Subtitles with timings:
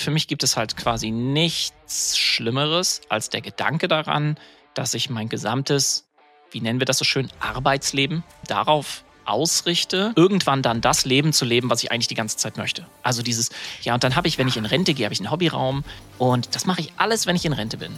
[0.00, 4.36] für mich gibt es halt quasi nichts Schlimmeres als der Gedanke daran,
[4.74, 6.06] dass ich mein gesamtes,
[6.50, 11.70] wie nennen wir das so schön, Arbeitsleben darauf ausrichte, irgendwann dann das Leben zu leben,
[11.70, 12.86] was ich eigentlich die ganze Zeit möchte.
[13.02, 13.50] Also dieses,
[13.82, 15.84] ja, und dann habe ich, wenn ich in Rente gehe, habe ich einen Hobbyraum
[16.18, 17.92] und das mache ich alles, wenn ich in Rente bin.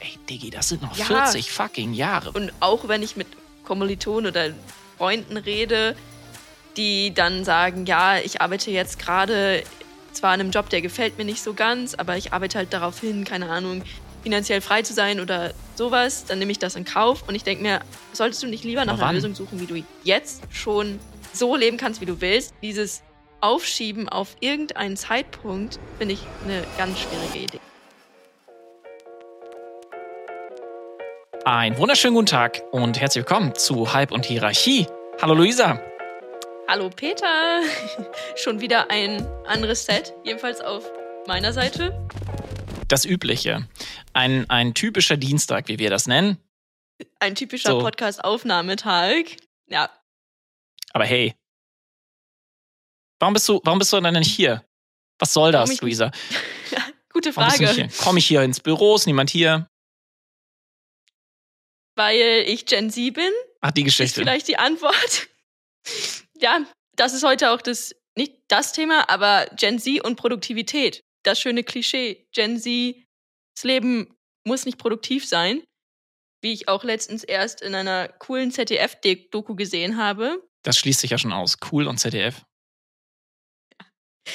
[0.00, 1.06] Ey, Diggi, das sind noch Ja.
[1.06, 2.32] 40 fucking Jahre.
[2.32, 3.28] Und auch wenn ich mit
[3.64, 4.50] Kommilitonen oder
[4.98, 5.96] Freunden rede,
[6.76, 9.62] die dann sagen, ja, ich arbeite jetzt gerade
[10.16, 13.00] zwar an einem Job, der gefällt mir nicht so ganz, aber ich arbeite halt darauf
[13.00, 13.82] hin, keine Ahnung,
[14.22, 17.62] finanziell frei zu sein oder sowas, dann nehme ich das in Kauf und ich denke
[17.62, 17.80] mir,
[18.12, 19.12] solltest du nicht lieber nach einer?
[19.12, 20.98] Lösung suchen, wie du jetzt schon
[21.32, 22.54] so leben kannst, wie du willst.
[22.62, 23.02] Dieses
[23.40, 27.60] Aufschieben auf irgendeinen Zeitpunkt finde ich eine ganz schwierige Idee.
[31.44, 34.86] Einen wunderschönen guten Tag und herzlich willkommen zu Hype und Hierarchie.
[35.20, 35.78] Hallo Luisa.
[36.66, 37.62] Hallo Peter,
[38.36, 40.90] schon wieder ein anderes Set, jedenfalls auf
[41.26, 41.92] meiner Seite.
[42.88, 43.68] Das Übliche.
[44.12, 46.38] Ein, ein typischer Dienstag, wie wir das nennen.
[47.20, 47.78] Ein typischer So.
[47.80, 49.36] Podcast-Aufnahmetag.
[49.68, 49.90] Ja,
[50.92, 51.34] Aber hey.
[53.20, 54.64] Warum bist du, warum bist du denn nicht hier?
[55.18, 56.10] Was soll das, ich- Luisa?
[57.12, 57.88] gute Frage?
[57.98, 58.96] Komme ich hier ins Büro?
[58.96, 59.68] Ist niemand hier?
[61.96, 64.18] weil ich Gen Z bin, Ach, die ist Geschichte.
[64.20, 65.28] vielleicht die Antwort.
[66.44, 71.00] ja, das ist heute auch das, nicht das Thema, aber Gen Z und Produktivität.
[71.24, 72.28] Das schöne Klischee.
[72.32, 72.96] Gen Z,
[73.56, 74.14] das Leben
[74.46, 75.64] muss nicht produktiv sein.
[76.42, 80.46] Wie ich auch letztens erst in einer coolen ZDF-Doku gesehen habe.
[80.62, 81.56] Das schließt sich ja schon aus.
[81.72, 82.44] Cool und ZDF.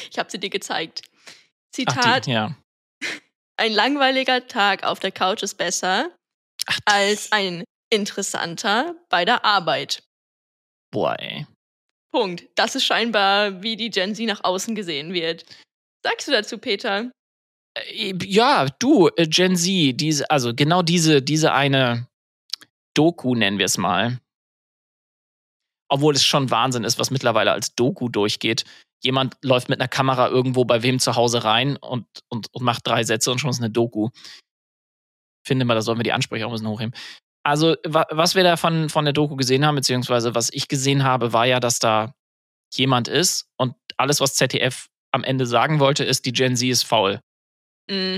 [0.09, 1.03] Ich habe sie dir gezeigt.
[1.71, 2.55] Zitat, die, ja.
[3.57, 6.09] ein langweiliger Tag auf der Couch ist besser
[6.65, 10.01] Ach, als ein interessanter bei der Arbeit.
[10.91, 11.45] boah, ey.
[12.11, 12.47] Punkt.
[12.55, 15.45] Das ist scheinbar, wie die Gen Z nach außen gesehen wird.
[16.03, 17.11] Sagst du dazu, Peter?
[17.75, 22.07] Äh, Ja, du, äh, Gen Z, diese, also genau diese, diese eine
[22.95, 24.19] Doku nennen wir es mal.
[25.91, 28.63] Obwohl es schon Wahnsinn ist, was mittlerweile als Doku durchgeht.
[29.03, 32.85] Jemand läuft mit einer Kamera irgendwo bei wem zu Hause rein und, und, und macht
[32.85, 34.09] drei Sätze und schon ist eine Doku.
[35.47, 36.93] Finde mal, da sollten wir die Ansprüche auch ein bisschen hochheben.
[37.49, 41.03] Also, wa was wir da von, von der Doku gesehen haben, beziehungsweise was ich gesehen
[41.03, 42.13] habe, war ja, dass da
[42.75, 46.83] jemand ist und alles, was ZDF am Ende sagen wollte, ist, die Gen Z ist
[46.83, 47.19] faul.
[47.89, 48.17] Mm.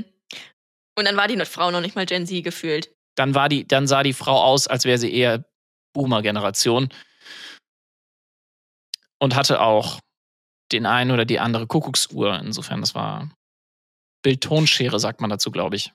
[0.98, 2.94] Und dann war die Frau noch nicht mal Gen Z gefühlt.
[3.16, 5.46] dann war die, dann sah die Frau aus, als wäre sie eher
[5.94, 6.90] Boomer-Generation
[9.18, 10.02] und hatte auch
[10.74, 12.38] den einen oder die andere Kuckucksuhr.
[12.38, 13.32] Insofern, das war
[14.24, 15.94] Bildtonschere, sagt man dazu, glaube ich.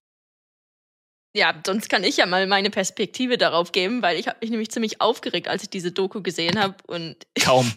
[1.37, 4.71] Ja, sonst kann ich ja mal meine Perspektive darauf geben, weil ich habe mich nämlich
[4.71, 7.75] ziemlich aufgeregt, als ich diese Doku gesehen habe und Kaum.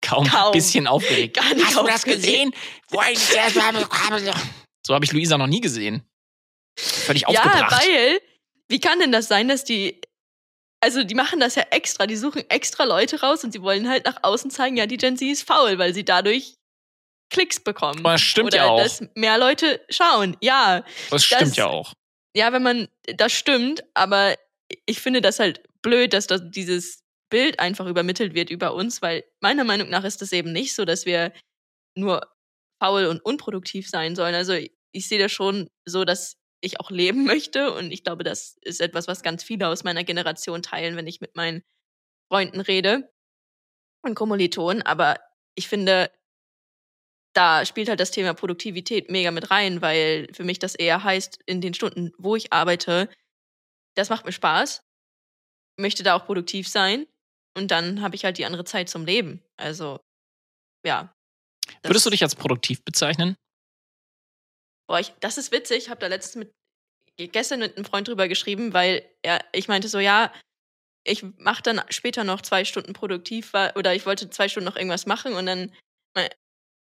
[0.00, 0.24] Kaum.
[0.28, 0.52] Kaum.
[0.52, 1.36] Bisschen aufgeregt.
[1.36, 2.52] Gar nicht Hast du das gesehen?
[4.84, 6.02] So habe ich Luisa noch nie gesehen.
[6.76, 7.80] Völlig ja, aufgebracht.
[7.80, 8.20] weil
[8.68, 10.00] wie kann denn das sein, dass die
[10.80, 14.04] also die machen das ja extra, die suchen extra Leute raus und sie wollen halt
[14.04, 16.56] nach außen zeigen, ja, die Gen Z ist faul, weil sie dadurch
[17.30, 18.02] Klicks bekommen.
[18.02, 18.82] Das stimmt Oder ja auch.
[18.82, 20.36] dass mehr Leute schauen.
[20.40, 21.92] Ja, das stimmt das- ja auch.
[22.34, 24.36] Ja, wenn man, das stimmt, aber
[24.86, 29.24] ich finde das halt blöd, dass das, dieses Bild einfach übermittelt wird über uns, weil
[29.40, 31.32] meiner Meinung nach ist es eben nicht so, dass wir
[31.96, 32.26] nur
[32.82, 34.34] faul und unproduktiv sein sollen.
[34.34, 38.56] Also ich sehe das schon so, dass ich auch leben möchte und ich glaube, das
[38.62, 41.62] ist etwas, was ganz viele aus meiner Generation teilen, wenn ich mit meinen
[42.30, 43.10] Freunden rede
[44.02, 45.20] und Kommilitonen, aber
[45.54, 46.10] ich finde,
[47.34, 51.40] da spielt halt das Thema Produktivität mega mit rein, weil für mich das eher heißt,
[51.46, 53.08] in den Stunden, wo ich arbeite,
[53.96, 54.82] das macht mir Spaß,
[55.78, 57.06] möchte da auch produktiv sein
[57.56, 59.42] und dann habe ich halt die andere Zeit zum Leben.
[59.56, 60.00] Also,
[60.84, 61.14] ja.
[61.82, 63.36] Würdest du dich als produktiv bezeichnen?
[64.88, 65.78] Boah, ich, das ist witzig.
[65.78, 66.52] Ich habe da letztens mit
[67.16, 70.32] gestern mit einem Freund drüber geschrieben, weil er, ich meinte so, ja,
[71.04, 75.06] ich mache dann später noch zwei Stunden produktiv oder ich wollte zwei Stunden noch irgendwas
[75.06, 75.72] machen und dann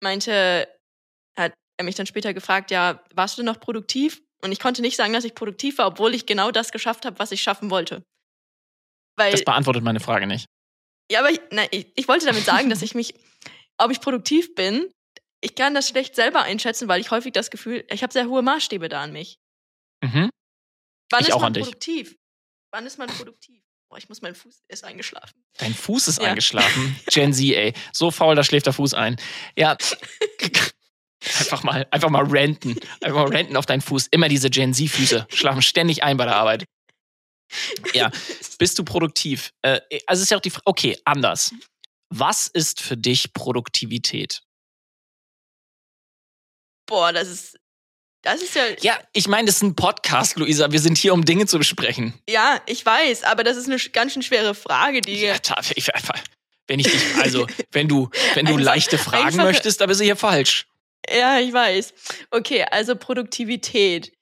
[0.02, 0.68] meinte,
[1.38, 4.22] hat er mich dann später gefragt, ja, warst du noch produktiv?
[4.42, 7.18] Und ich konnte nicht sagen, dass ich produktiv war, obwohl ich genau das geschafft habe,
[7.18, 8.02] was ich schaffen wollte.
[9.18, 10.46] Weil Das beantwortet meine Frage nicht.
[11.10, 13.14] ja, aber ich, nein, ich, ich wollte damit sagen, dass ich mich,
[13.78, 14.90] ob ich produktiv bin,
[15.42, 18.42] ich kann das schlecht selber einschätzen, weil ich häufig das Gefühl, ich habe sehr hohe
[18.42, 19.38] Maßstäbe da an mich.
[20.02, 20.30] Mhm.
[21.10, 21.62] Wann Ich ist auch man an dich.
[21.64, 22.16] produktiv?
[22.72, 23.62] Wann ist man produktiv?
[23.88, 25.44] Boah, ich muss meinen Fuß er ist eingeschlafen.
[25.58, 26.28] Dein Fuß ist Ja.
[26.28, 26.98] eingeschlafen.
[27.06, 27.72] Gen Z, ey.
[27.92, 29.16] So faul, da schläft der Fuß ein.
[29.56, 29.76] Ja.
[31.40, 32.78] Einfach mal, einfach mal renten.
[33.00, 34.06] Einfach mal renten auf deinen Fuß.
[34.12, 35.26] Immer diese Gen Z-Füße.
[35.30, 36.66] Schlafen ständig ein bei der Arbeit.
[37.94, 38.12] Ja.
[38.58, 39.50] Bist du produktiv?
[39.62, 41.52] Äh, also ist ja auch die Frage, okay, anders.
[42.10, 44.42] Was ist für dich Produktivität?
[46.86, 47.58] Boah, das ist
[48.22, 48.62] Das ist ja.
[48.80, 50.72] Ja, ich meine, das ist ein Podcast, Luisa.
[50.72, 52.14] Wir sind hier, um Dinge zu besprechen.
[52.28, 55.20] Ja, ich weiß, aber das ist eine ganz schön schwere Frage, die.
[55.20, 55.34] Ja,
[55.74, 55.90] ich-
[56.68, 60.04] wenn ich dich, also, wenn du, wenn du Einfach- leichte Fragen möchtest, da bist du
[60.04, 60.66] hier falsch.
[61.08, 61.94] Ja, ich weiß.
[62.32, 64.12] Okay, also Produktivität.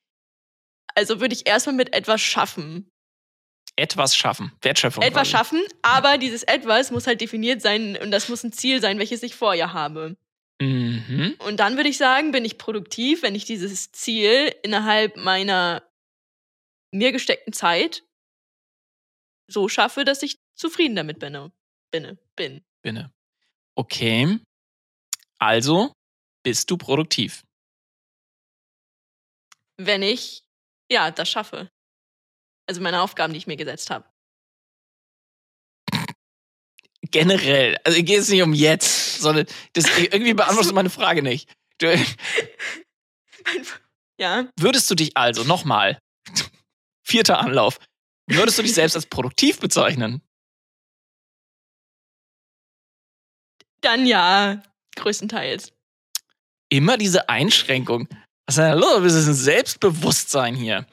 [0.94, 2.90] Also würde ich erstmal mit etwas schaffen.
[3.76, 4.52] Etwas schaffen.
[4.62, 5.02] Wertschöpfung.
[5.02, 5.30] Etwas quasi.
[5.32, 9.22] schaffen, aber dieses etwas muss halt definiert sein und das muss ein Ziel sein, welches
[9.24, 10.16] ich vorher habe.
[10.60, 11.36] Mhm.
[11.38, 15.88] Und dann würde ich sagen, bin ich produktiv, wenn ich dieses Ziel innerhalb meiner
[16.92, 18.04] mir gesteckten Zeit
[19.50, 21.52] so schaffe, dass ich zufrieden damit bin.
[21.90, 22.18] Bin.
[22.36, 22.64] bin.
[22.82, 23.12] Binne.
[23.74, 24.38] Okay.
[25.38, 25.92] Also
[26.44, 27.42] bist du produktiv.
[29.76, 30.44] Wenn ich,
[30.90, 31.68] ja, das schaffe.
[32.66, 34.08] Also meine Aufgaben, die ich mir gesetzt habe.
[37.10, 37.76] Generell.
[37.84, 41.50] Also geht es nicht um jetzt, sondern das, irgendwie beantwortest du meine Frage nicht.
[41.78, 41.86] Du,
[44.20, 45.98] Ja, würdest du dich also nochmal,
[47.06, 47.78] vierter Anlauf,
[48.28, 50.22] würdest du dich selbst als produktiv bezeichnen?
[53.84, 54.62] dann ja,
[54.96, 55.72] größtenteils.
[56.70, 58.08] Immer diese Einschränkung.
[58.46, 59.02] Was ist denn da los?
[59.02, 60.86] Das ist ein Selbstbewusstsein hier.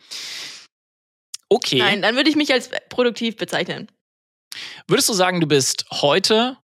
[1.50, 1.80] Okay.
[1.80, 3.90] Nein, dann würde ich mich als produktiv bezeichnen.
[4.88, 6.58] Würdest du sagen, du bist heute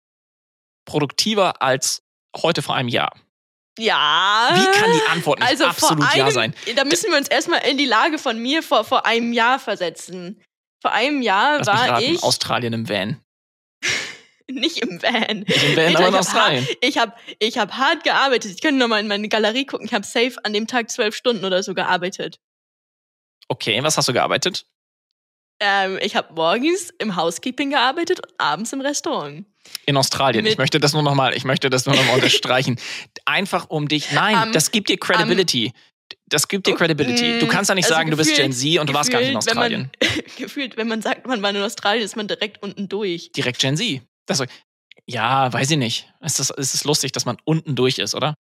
[0.85, 2.03] produktiver als
[2.35, 3.15] heute vor einem Jahr?
[3.77, 4.49] Ja.
[4.53, 6.55] Wie kann die Antwort nicht also absolut einem, ja sein?
[6.75, 10.41] Da müssen wir uns erstmal in die Lage von mir vor, vor einem Jahr versetzen.
[10.81, 13.21] Vor einem Jahr Lass war raten, ich Australien im Van.
[14.49, 15.39] nicht im Van.
[15.39, 16.67] Nicht im Van, Ich- aber in Australien.
[16.81, 18.51] Ich habe ich hab hart gearbeitet.
[18.51, 19.85] Ich könnte nochmal in meine Galerie gucken.
[19.87, 22.39] Ich habe safe an dem Tag zwölf Stunden oder so gearbeitet.
[23.47, 24.65] Okay, was hast du gearbeitet?
[25.59, 29.45] Ähm, ich habe morgens im Housekeeping gearbeitet und abends im Restaurant.
[29.85, 30.45] In Australien.
[30.45, 32.77] Ich möchte das nur nochmal, ich möchte das nur nochmal unterstreichen.
[33.25, 34.11] Einfach um dich.
[34.11, 35.71] Nein, Am- das gibt dir Credibility.
[36.27, 37.39] das gibt dir Oh, Credibility.
[37.39, 39.09] Du mm, kannst ja nicht also sagen, du bist gefühlt- Gen Z und du warst
[39.11, 39.91] gar nicht in gefühlt, wenn Australien.
[40.01, 43.31] Man, gefühlt, wenn man sagt, man war in Australien, ist man direkt unten durch.
[43.31, 44.01] Direkt Gen Z.
[44.27, 44.43] Das,
[45.07, 46.11] ja, weiß ich nicht.
[46.21, 48.35] Es ist, es ist lustig, dass man unten durch ist, oder?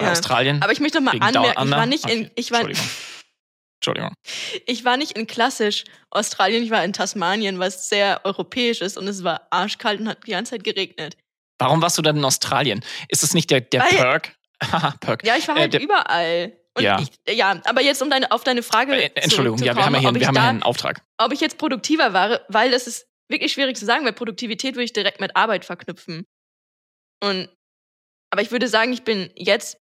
[0.00, 0.12] Ja.
[0.12, 0.62] Australien.
[0.62, 2.68] Aber ich möchte mal anmerken, ich war nicht in, Okay, ich war,
[3.80, 4.12] Entschuldigung.
[4.66, 9.06] Ich war nicht in klassisch Australien, ich war in Tasmanien, was sehr europäisch ist und
[9.06, 11.16] es war arschkalt und hat die ganze Zeit geregnet.
[11.58, 12.84] Warum warst du dann in Australien?
[13.08, 14.36] Ist es nicht der, der Weil- Perk?
[15.00, 15.24] Perk.
[15.26, 16.58] Ja, ich war Äh, halt der- überall.
[16.76, 17.00] Und Ja.
[17.00, 20.00] Ich, ja, aber jetzt um deine, auf deine Frage Äh, Entschuldigung, ja, wir haben ja
[20.00, 21.02] hier, wir haben da, hier einen Auftrag.
[21.18, 24.84] ob ich jetzt produktiver war, weil das ist wirklich schwierig zu sagen, weil Produktivität würde
[24.84, 26.24] ich direkt mit Arbeit verknüpfen.
[27.22, 27.48] Und
[28.30, 29.78] aber ich würde sagen, ich bin jetzt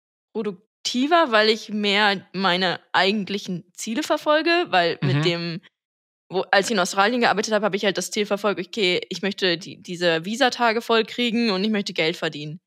[0.84, 5.08] produktiver, weil ich mehr meine eigentlichen Ziele verfolge, weil Mhm.
[5.08, 5.60] mit dem
[6.32, 9.22] wo, als ich in Australien gearbeitet habe, habe ich halt das Ziel verfolgt, okay, ich
[9.22, 12.60] möchte die, diese Visatage voll kriegen und ich möchte Geld verdienen.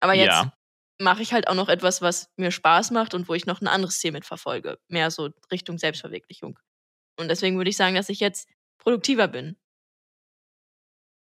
[0.00, 0.52] Aber jetzt Ja.
[1.00, 3.68] mache ich halt auch noch etwas, was mir Spaß macht und wo ich noch ein
[3.68, 4.78] anderes Ziel mit verfolge.
[4.88, 6.58] Mehr so Richtung Selbstverwirklichung.
[7.18, 8.48] Und deswegen würde ich sagen, dass ich jetzt
[8.78, 9.56] produktiver bin.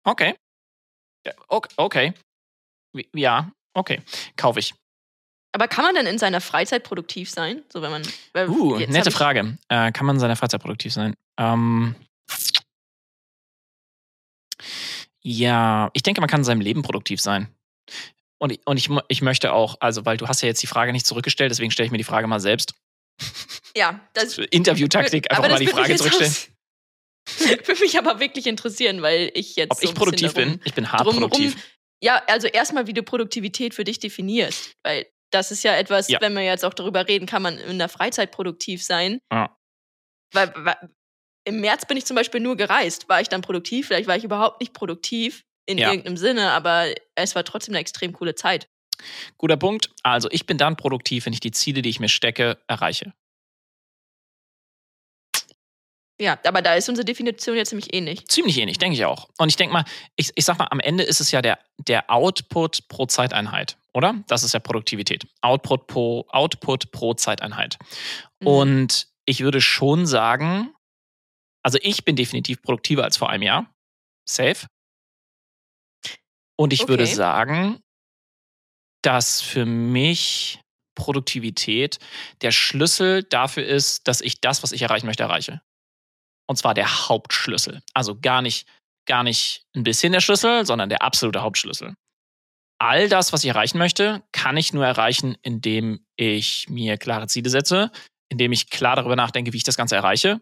[0.06, 0.34] Okay.
[1.78, 2.13] Okay.
[3.13, 4.02] Ja, okay.
[4.36, 4.74] Kaufe ich.
[5.57, 7.63] Aber kann man denn in seiner Freizeit produktiv sein?
[7.74, 8.04] So wenn man.
[8.48, 9.57] Uh, nette Frage.
[9.69, 11.15] Äh, kann man in seiner Freizeit produktiv sein?
[11.39, 11.95] Ähm,
[15.24, 17.48] ja, ich denke, man kann in seinem Leben produktiv sein.
[18.38, 20.92] Und, ich- und ich, ich möchte auch, also, weil du hast ja jetzt die Frage
[20.92, 22.75] nicht zurückgestellt, deswegen stelle ich mir die Frage mal selbst.
[23.75, 24.38] Ja, das.
[24.51, 26.36] Interviewtaktik, einfach aber mal die Frage zurückstellen.
[27.65, 29.72] Würde mich aber wirklich interessieren, weil ich jetzt.
[29.72, 30.62] Ob so ich produktiv darum- bin?
[30.65, 31.55] Ich bin hart produktiv.
[32.03, 34.75] Ja, also erstmal, wie du Produktivität für dich definierst.
[34.84, 36.22] Weil das ist ja etwas, Ja.
[36.22, 39.19] wenn wir jetzt auch darüber reden, kann man in der Freizeit produktiv sein.
[39.31, 39.55] Ja.
[40.34, 40.75] Weil, weil
[41.46, 43.07] im März bin ich zum Beispiel nur gereist.
[43.10, 43.88] War ich dann produktiv?
[43.88, 45.89] Vielleicht war ich überhaupt nicht produktiv in Ja.
[45.89, 48.67] irgendeinem Sinne, aber es war trotzdem eine extrem coole Zeit.
[49.38, 49.91] Guter Punkt.
[50.03, 53.13] Also, ich bin dann produktiv, wenn ich die Ziele, die ich mir stecke, erreiche.
[56.19, 58.27] Ja, aber da ist unsere Definition jetzt ziemlich ähnlich.
[58.27, 59.29] Ziemlich ähnlich, denke ich auch.
[59.38, 62.10] Und ich denke mal, ich, ich sag mal, am Ende ist es ja der, der
[62.10, 64.24] Output pro Zeiteinheit, oder?
[64.27, 65.27] Das ist ja Produktivität.
[65.42, 67.77] Output pro, Output pro Zeiteinheit.
[68.39, 68.48] Mhm.
[68.48, 70.74] Und ich würde schon sagen,
[71.63, 73.74] also ich bin definitiv produktiver als vor einem Jahr.
[74.30, 74.68] Safe.
[76.58, 77.13] Und ich würde Okay.
[77.13, 77.80] sagen,
[79.04, 80.62] dass für mich
[80.96, 82.00] Produktivität
[82.42, 85.62] der Schlüssel dafür ist, dass ich das, was ich erreichen möchte, erreiche.
[86.48, 87.82] Und zwar der Hauptschlüssel.
[87.94, 88.68] Also gar nicht,
[89.06, 91.94] gar nicht ein bisschen der Schlüssel, sondern der absolute Hauptschlüssel.
[92.79, 97.50] All das, was ich erreichen möchte, kann ich nur erreichen, indem ich mir klare Ziele
[97.50, 97.91] setze,
[98.29, 100.41] indem ich klar darüber nachdenke, wie ich das Ganze erreiche.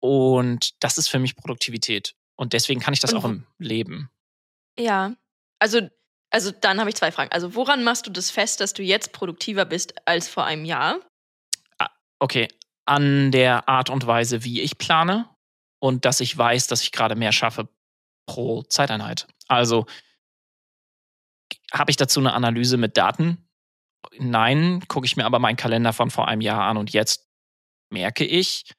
[0.00, 2.14] Und das ist für mich Produktivität.
[2.36, 4.10] Und deswegen kann ich das Und auch im Leben.
[4.78, 5.14] Ja.
[5.58, 5.88] Also,
[6.30, 7.32] Also dann habe ich zwei Fragen.
[7.32, 11.00] Also woran machst du das fest, dass du jetzt produktiver bist als vor einem Jahr?
[12.18, 12.48] Okay,
[12.84, 15.28] an der Art und Weise, wie ich plane
[15.80, 17.68] und dass ich weiß, dass ich gerade mehr schaffe
[18.26, 19.26] pro Zeiteinheit.
[19.48, 19.86] Also
[21.72, 23.48] habe ich dazu eine Analyse mit Daten?
[24.18, 27.28] Nein, gucke ich mir aber meinen Kalender von vor einem Jahr an und jetzt
[27.90, 28.72] merke ich,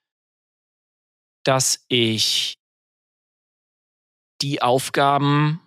[1.43, 2.59] dass ich
[4.41, 5.61] die Aufgaben,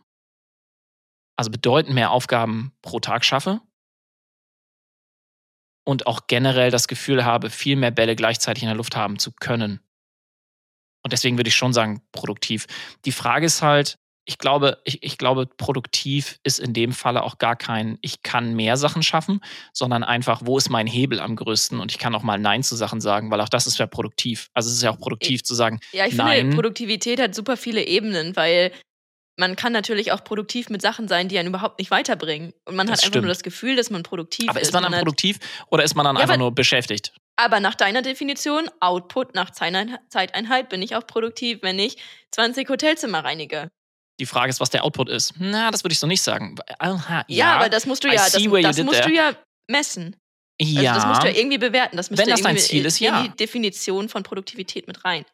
[1.37, 3.61] also bedeutend mehr Aufgaben pro Tag schaffe
[5.87, 9.33] und auch generell das Gefühl habe, viel mehr Bälle gleichzeitig in der Luft haben zu
[9.33, 9.81] können.
[11.03, 12.67] Und deswegen würde ich schon sagen, produktiv.
[13.05, 13.99] Die Frage ist halt,
[14.31, 18.55] ich glaube, ich, ich glaube, produktiv ist in dem Falle auch gar kein, ich kann
[18.55, 19.41] mehr Sachen schaffen,
[19.73, 21.81] sondern einfach, wo ist mein Hebel am größten?
[21.81, 24.49] Und ich kann auch mal Nein zu Sachen sagen, weil auch das ist ja produktiv.
[24.55, 25.81] Also es ist ja auch produktiv ich, zu sagen.
[25.91, 26.43] Ja, ich Nein.
[26.43, 28.71] finde, Produktivität hat super viele Ebenen, weil
[29.37, 32.53] man kann natürlich auch produktiv mit Sachen sein, die einen überhaupt nicht weiterbringen.
[32.67, 33.25] Und man Das hat einfach stimmt.
[33.25, 34.69] nur das Gefühl, dass man produktiv Aber ist.
[34.69, 35.41] ist man dann produktiv
[35.73, 37.13] oder ist man dann Ja, einfach nur beschäftigt?
[37.35, 41.97] Aber nach deiner Definition, Output nach Zeiteinheit, bin ich auch produktiv, wenn ich
[42.31, 43.71] 20 Hotelzimmer reinige.
[44.21, 45.33] Die Frage ist, was der Output ist.
[45.39, 46.57] Na, das würde ich so nicht sagen.
[46.79, 48.45] Aha, Ja, aber das musst du ja, das, das
[48.85, 49.35] musst du ja
[49.67, 50.15] messen.
[50.61, 50.95] Also ja.
[50.95, 51.97] das musst du ja irgendwie bewerten.
[51.97, 53.23] Das Wenn das dein Ziel in, ist, ja.
[53.23, 55.25] die Definition von Produktivität mit rein.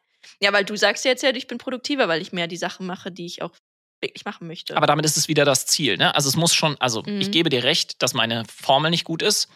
[0.41, 3.11] Ja, weil du sagst jetzt ja, ich bin produktiver, weil ich mehr die Sachen mache,
[3.11, 3.51] die ich auch
[4.01, 4.77] wirklich machen möchte.
[4.77, 5.97] Aber damit ist es wieder das Ziel.
[5.97, 6.15] Ne?
[6.15, 7.19] Also es muss schon, also Mhm.
[7.19, 9.49] ich gebe dir recht, dass meine Formel nicht gut ist.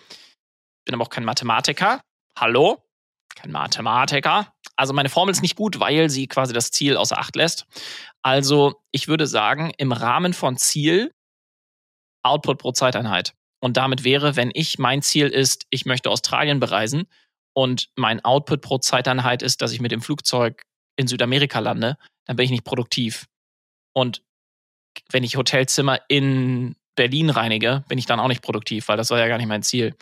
[0.83, 2.01] Bin aber auch kein Mathematiker.
[2.37, 2.83] Hallo?
[3.35, 4.53] Kein Mathematiker.
[4.75, 7.65] Also meine Formel ist nicht gut, weil sie quasi das Ziel außer Acht lässt.
[8.21, 11.11] Also ich würde sagen, im Rahmen von Ziel
[12.23, 13.33] Output pro Zeiteinheit.
[13.61, 17.07] Und damit wäre, wenn ich, mein Ziel ist, ich möchte Australien bereisen
[17.53, 20.63] und mein Output pro Zeiteinheit ist, dass ich mit dem Flugzeug
[20.97, 23.25] in Südamerika lande, dann bin ich nicht produktiv.
[23.93, 24.23] Und
[25.09, 29.19] wenn ich Hotelzimmer in Berlin reinige, bin ich dann auch nicht produktiv, weil das war
[29.19, 29.95] ja gar nicht mein Ziel.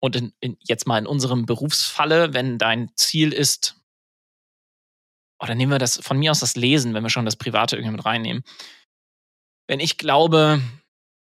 [0.00, 3.76] Und in, in, jetzt mal in unserem Berufsfalle, wenn dein Ziel ist,
[5.42, 7.96] oder nehmen wir das von mir aus das Lesen, wenn wir schon das Private irgendwie
[7.96, 8.42] mit reinnehmen.
[9.68, 10.60] Wenn ich glaube,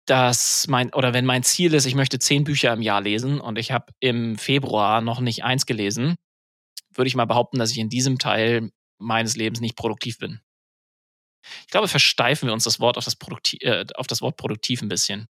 [0.08, 3.58] dass mein, oder wenn mein Ziel ist, ich möchte zehn Bücher im Jahr lesen und
[3.58, 6.16] ich habe im Februar noch nicht eins gelesen,
[6.94, 10.40] würde ich mal behaupten, dass ich in diesem Teil meines Lebens nicht produktiv bin.
[11.62, 14.82] Ich glaube, versteifen wir uns das Wort auf das, Produkti äh, auf das Wort produktiv
[14.82, 15.28] ein bisschen.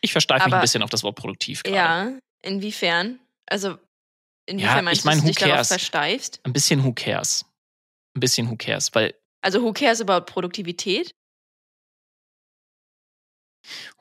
[0.00, 2.12] Ich versteife mich ein bisschen auf das Wort produktiv gerade.
[2.12, 3.18] ja, inwiefern?
[3.46, 3.78] Also,
[4.46, 6.40] inwiefern Ja, meinst ich mein, du, dass du dich darauf versteifst?
[6.44, 7.44] Ein bisschen who cares.
[8.16, 11.10] Ein bisschen who cares, weil Also, who cares about Produktivität?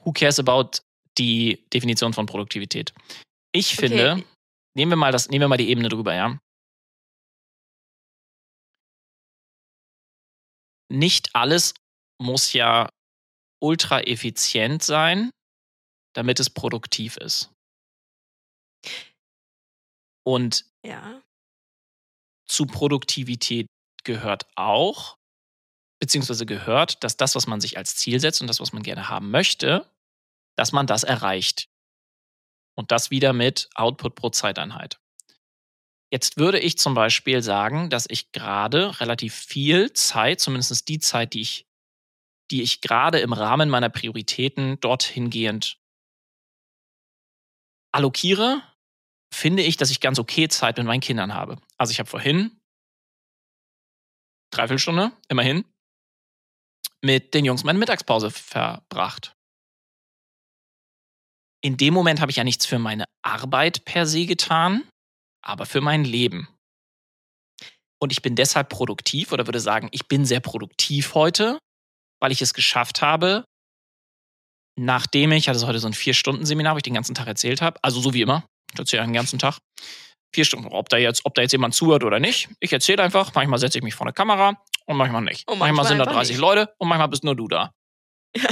[0.05, 0.79] who cares about
[1.17, 2.93] die Definition von Produktivität?
[3.51, 3.87] Ich Okay.
[3.87, 4.23] finde,
[4.75, 6.37] nehmen wir mal das, nehmen wir mal die Ebene drüber, ja.
[10.89, 11.73] Nicht alles
[12.21, 12.89] muss ja
[13.61, 15.31] ultra effizient sein,
[16.17, 17.53] damit es produktiv ist.
[20.25, 21.21] Und Ja.
[22.49, 23.67] zu Produktivität
[24.03, 25.17] gehört auch,
[26.01, 29.09] beziehungsweise gehört, dass das, was man sich als Ziel setzt und das, was man gerne
[29.09, 29.91] haben möchte,
[30.57, 31.69] dass man das erreicht.
[32.77, 34.99] Und das wieder mit Output pro Zeiteinheit.
[36.11, 41.33] Jetzt würde ich zum Beispiel sagen, dass ich gerade relativ viel Zeit, zumindest die Zeit,
[41.33, 41.67] die ich,
[42.51, 45.79] die ich gerade im Rahmen meiner Prioritäten dorthin gehend
[47.91, 48.61] allokiere,
[49.33, 51.57] finde ich, dass ich ganz okay Zeit mit meinen Kindern habe.
[51.77, 52.59] Also ich habe vorhin
[54.51, 55.65] dreiviertel Stunde, immerhin,
[57.01, 59.33] mit den Jungs meine Mittagspause verbracht.
[61.61, 64.87] In dem Moment habe ich ja nichts für meine Arbeit per se getan,
[65.43, 66.47] aber für mein Leben.
[67.99, 71.59] Und ich bin deshalb produktiv oder würde sagen, ich bin sehr produktiv heute,
[72.19, 73.43] weil ich es geschafft habe,
[74.77, 77.99] nachdem ich, hatte heute so ein Vier-Stunden-Seminar, wo ich den ganzen Tag erzählt habe, also
[77.99, 79.57] so wie immer, ich erzähle den ganzen Tag,
[80.33, 82.49] vier Stunden, ob da jetzt, ob da jetzt jemand zuhört oder nicht.
[82.59, 85.47] Ich erzähle einfach, manchmal setze ich mich vor eine Kamera und manchmal nicht.
[85.47, 86.41] Und manchmal, manchmal sind da einfach 30 nicht.
[86.41, 87.71] Leute und manchmal bist nur du da.
[88.35, 88.49] Ja.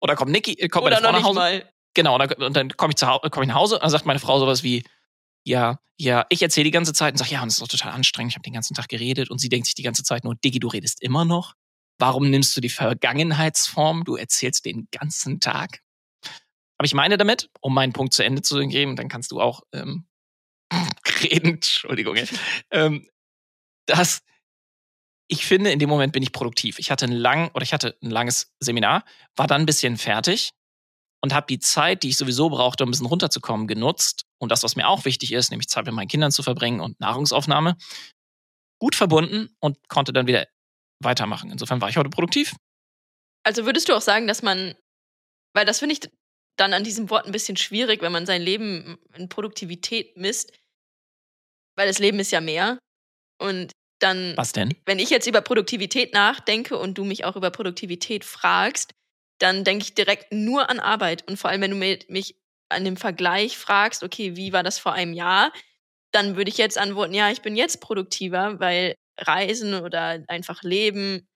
[0.00, 1.38] Oder kommt Niki, äh, kommt Oder meine Frau noch nach Hause.
[1.38, 1.72] mal.
[1.94, 4.18] Genau, und dann, dann komme ich, zu komm ich nach Hause und dann sagt meine
[4.20, 4.84] Frau sowas wie,
[5.44, 7.92] ja, ja, ich erzähle die ganze Zeit und sage, ja, und es ist doch total
[7.92, 10.34] anstrengend, ich habe den ganzen Tag geredet und sie denkt sich die ganze Zeit nur,
[10.36, 11.54] Diggi, du redest immer noch.
[11.98, 14.04] Warum nimmst du die Vergangenheitsform?
[14.04, 15.80] Du erzählst den ganzen Tag.
[16.78, 19.62] Aber ich meine damit, um meinen Punkt zu Ende zu geben, dann kannst du auch
[19.72, 20.06] ähm,
[21.22, 22.16] reden, Entschuldigung,
[22.70, 23.08] ähm,
[23.86, 24.22] dass
[25.28, 26.78] ich finde, in dem Moment bin ich produktiv.
[26.78, 29.04] Ich hatte ein lang oder ich hatte ein langes Seminar,
[29.36, 30.52] war dann ein bisschen fertig
[31.20, 34.24] und habe die Zeit, die ich sowieso brauchte, um ein bisschen runterzukommen, genutzt.
[34.38, 36.98] Und das, was mir auch wichtig ist, nämlich Zeit mit meinen Kindern zu verbringen und
[37.00, 37.76] Nahrungsaufnahme,
[38.78, 40.46] gut verbunden und konnte dann wieder
[41.00, 41.50] weitermachen.
[41.50, 42.54] Insofern war ich heute produktiv.
[43.44, 44.74] Also würdest du auch sagen, dass man
[45.54, 46.00] weil das finde ich
[46.56, 50.52] dann an diesem Wort ein bisschen schwierig, wenn man sein Leben in Produktivität misst,
[51.76, 52.78] weil das Leben ist ja mehr.
[53.40, 54.74] Und dann, Was denn?
[54.86, 58.92] wenn ich jetzt über Produktivität nachdenke und du mich auch über Produktivität fragst,
[59.40, 61.26] dann denke ich direkt nur an Arbeit.
[61.28, 62.36] Und vor allem, wenn du mich
[62.68, 65.52] an dem Vergleich fragst, okay, wie war das vor einem Jahr,
[66.12, 71.26] dann würde ich jetzt antworten, ja, ich bin jetzt produktiver, weil Reisen oder einfach Leben,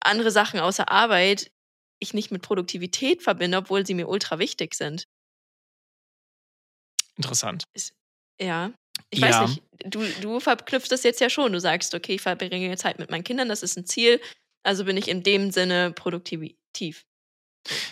[0.00, 1.50] andere Sachen außer Arbeit
[2.00, 5.06] ich nicht mit Produktivität verbinde, obwohl sie mir ultra wichtig sind.
[7.16, 7.64] Interessant.
[7.74, 7.94] Ist,
[8.40, 8.72] ja.
[9.10, 9.40] Ich Ja.
[9.40, 11.52] weiß nicht, du, du verknüpfst das jetzt ja schon.
[11.52, 14.20] Du sagst, okay, ich verbringe Zeit mit meinen Kindern, das ist ein Ziel.
[14.64, 17.04] Also bin ich in dem Sinne produktiv.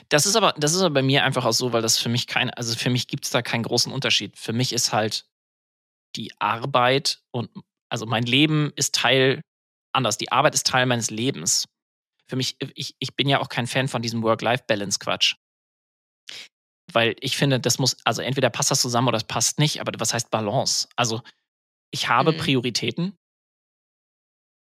[0.08, 2.26] Das ist aber, das ist aber bei mir einfach auch so, weil das für mich
[2.26, 4.38] kein, also für mich gibt es da keinen großen Unterschied.
[4.38, 5.26] Für mich ist halt
[6.16, 7.50] die Arbeit und
[7.92, 9.42] also mein Leben ist Teil
[9.94, 10.16] anders.
[10.16, 11.66] Die Arbeit ist Teil meines Lebens.
[12.26, 15.34] Für mich, ich, ich bin ja auch kein Fan von diesem Work-Life-Balance-Quatsch.
[16.90, 19.92] Weil ich finde, das muss, also entweder passt das zusammen oder es passt nicht, aber
[20.00, 20.88] was heißt Balance?
[20.96, 21.20] Also
[21.90, 22.38] ich habe Mhm.
[22.38, 23.16] Prioritäten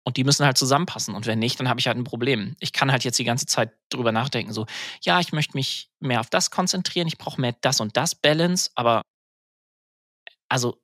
[0.06, 1.14] und die müssen halt zusammenpassen.
[1.14, 2.56] Und wenn nicht, dann habe ich halt ein Problem.
[2.62, 4.66] Ich kann halt jetzt die ganze Zeit drüber nachdenken, so,
[5.02, 8.72] ja, ich möchte mich mehr auf das konzentrieren, ich brauche mehr das und das Balance,
[8.76, 9.02] aber
[10.50, 10.82] also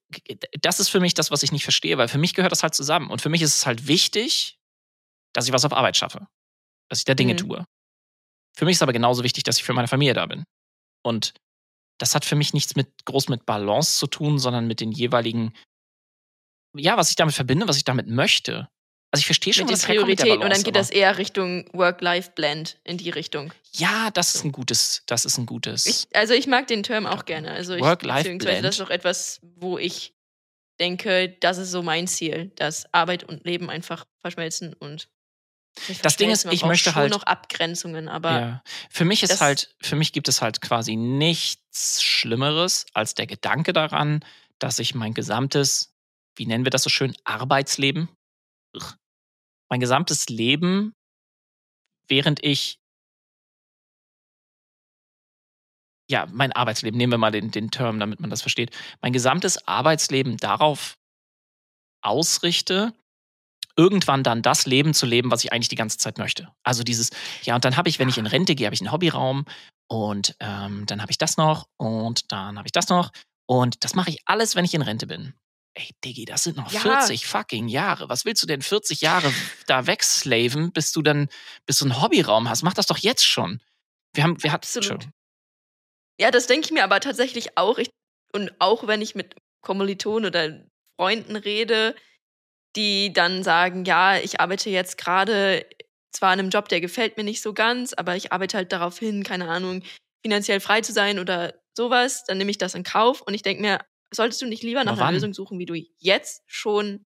[0.62, 2.76] das ist für mich das, was ich nicht verstehe, weil für mich gehört das halt
[2.76, 3.10] zusammen.
[3.10, 4.58] Und für mich ist es halt wichtig,
[5.34, 6.28] dass ich was auf Arbeit schaffe,
[6.90, 7.38] dass ich da Dinge Mhm.
[7.38, 7.66] tue.
[8.58, 10.46] Für mich ist aber genauso wichtig, dass ich für meine Familie da bin.
[11.04, 11.34] Und
[12.00, 15.54] das hat für mich nichts mit groß mit Balance zu tun, sondern mit den jeweiligen,
[16.76, 18.70] ja, was ich damit verbinde, was ich damit möchte.
[19.16, 20.44] Also ich verstehe schon, Mit wo den Prioritäten.
[20.44, 23.52] Und dann geht aber- das eher Richtung Work-Life-Blend in die Richtung.
[23.74, 25.86] Ja, das ist ein gutes, das ist ein gutes.
[25.86, 27.52] Ich, also ich mag den Term auch gerne.
[27.52, 28.40] Also Work-Life-Blend.
[28.40, 30.14] beziehungsweise das ist auch etwas, wo ich
[30.80, 35.08] denke, das ist so mein Ziel, dass Arbeit und Leben einfach verschmelzen und
[36.02, 38.64] Das Ding ist, ich möchte halt- noch Abgrenzungen, aber ja.
[38.90, 43.74] Für mich ist halt, für mich gibt es halt quasi nichts Schlimmeres als der Gedanke
[43.74, 44.24] daran,
[44.60, 45.94] dass ich mein gesamtes,
[46.38, 48.08] wie nennen wir das so schön, Arbeitsleben.
[49.70, 50.94] Mein gesamtes Leben,
[52.08, 52.80] während ich
[56.08, 59.68] ja, mein Arbeitsleben, nehmen wir mal den, den Term, damit man das versteht, mein gesamtes
[59.68, 60.98] Arbeitsleben darauf
[62.04, 62.94] ausrichte,
[63.76, 66.50] irgendwann dann das Leben zu leben, was ich eigentlich die ganze Zeit möchte.
[66.64, 67.10] Also dieses,
[67.42, 69.46] ja, und dann habe ich, wenn ich in Rente gehe, habe ich einen Hobbyraum
[69.90, 73.12] und ähm, dann habe ich das noch und dann habe ich das noch
[73.48, 75.34] und das mache ich alles, wenn ich in Rente bin.
[75.78, 76.80] Ey, Diggi, das sind noch Ja.
[76.80, 78.08] 40 fucking Jahre.
[78.08, 79.32] Was willst du denn 40 Jahre
[79.68, 81.28] da wegslaven, bis du dann,
[81.66, 82.64] bis du einen Hobbyraum hast?
[82.64, 83.62] Mach das doch jetzt schon.
[84.14, 84.68] Wir haben, wir hatten.
[84.74, 85.12] Entschuldigung.
[86.20, 87.78] Ja, das denke ich mir aber tatsächlich auch.
[87.78, 87.90] Ich,
[88.34, 90.64] und auch wenn ich mit Kommilitonen oder
[90.98, 91.94] Freunden rede,
[92.78, 95.66] die dann sagen, ja, ich arbeite jetzt gerade
[96.14, 98.98] zwar an einem Job, der gefällt mir nicht so ganz, aber ich arbeite halt darauf
[99.00, 99.84] hin, keine Ahnung,
[100.26, 103.62] finanziell frei zu sein oder sowas, dann nehme ich das in Kauf und ich denke
[103.62, 103.80] mir,
[104.14, 105.12] solltest du nicht lieber nach einer?
[105.12, 107.06] Lösung suchen, wie du jetzt schon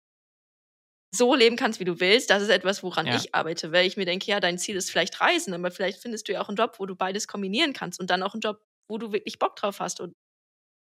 [1.15, 2.29] so leben kannst, wie du willst.
[2.31, 3.15] Das ist etwas, woran Ja.
[3.15, 6.27] ich arbeite, weil ich mir denke, ja, dein Ziel ist vielleicht Reisen, aber vielleicht findest
[6.27, 8.61] du ja auch einen Job, wo du beides kombinieren kannst und dann auch einen Job,
[8.87, 9.99] wo du wirklich Bock drauf hast.
[9.99, 10.15] Und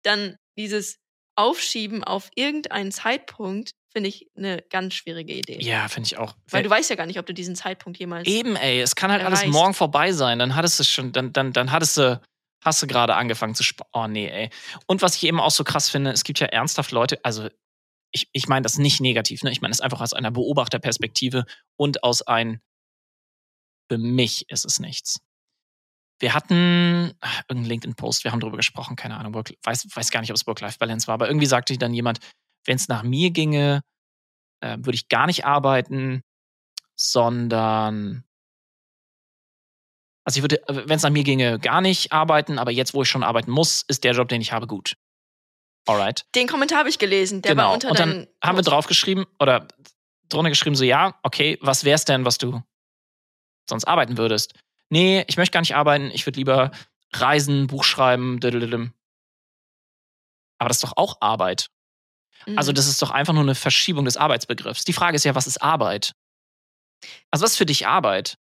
[0.03, 0.97] dann dieses
[1.37, 5.59] Aufschieben auf irgendeinen Zeitpunkt finde ich eine ganz schwierige Idee.
[5.61, 6.35] Ja, finde ich auch.
[6.49, 8.27] Weil du weißt ja gar nicht, ob du diesen Zeitpunkt jemals.
[8.27, 9.53] Eben, ey, es kann halt alles erreichst.
[9.53, 10.39] morgen vorbei sein.
[10.39, 12.19] Dann hattest du schon, dann, dann, dann hattest du,
[12.65, 13.89] hast du gerade angefangen zu sparen.
[13.93, 14.49] Oh nee, ey.
[14.87, 17.47] Und was ich eben auch so krass finde, es gibt ja ernsthaft Leute, also
[18.11, 19.51] ich, ich meine das nicht negativ, ne?
[19.51, 21.45] Ich meine das einfach aus einer Beobachterperspektive
[21.77, 22.61] und aus ein,
[23.89, 25.19] für mich ist es nichts.
[26.19, 30.21] Wir hatten ach, irgendeinen LinkedIn-Post, wir haben darüber gesprochen, keine Ahnung, Work, weiß, weiß gar
[30.21, 32.19] nicht, ob es Work-Life-Balance war, aber irgendwie sagte dann jemand,
[32.65, 33.81] wenn es nach mir ginge,
[34.61, 36.21] äh, würde ich gar nicht arbeiten,
[36.95, 38.23] sondern
[40.25, 43.09] also ich würde, wenn es nach mir ginge, gar nicht arbeiten, aber jetzt, wo ich
[43.09, 44.97] schon arbeiten muss, ist der Job, den ich habe, gut.
[45.87, 46.25] Alright.
[46.33, 47.67] Den Kommentar habe ich gelesen, der genau.
[47.67, 49.67] war unter Und dann haben wir draufgeschrieben oder
[50.29, 52.63] drunter geschrieben, so ja, okay, was wär's denn, was du
[53.69, 54.55] sonst arbeiten würdest?
[54.89, 56.71] Nee, ich möchte gar nicht arbeiten, ich würde lieber
[57.13, 58.93] reisen, Buch schreiben, diddledim.
[60.57, 61.69] Aber das ist doch auch Arbeit.
[62.47, 62.57] Mhm.
[62.57, 64.85] Also das ist doch einfach nur eine Verschiebung des Arbeitsbegriffs.
[64.85, 66.13] Die Frage ist ja, was ist Arbeit?
[67.29, 68.37] Also was ist für dich Arbeit?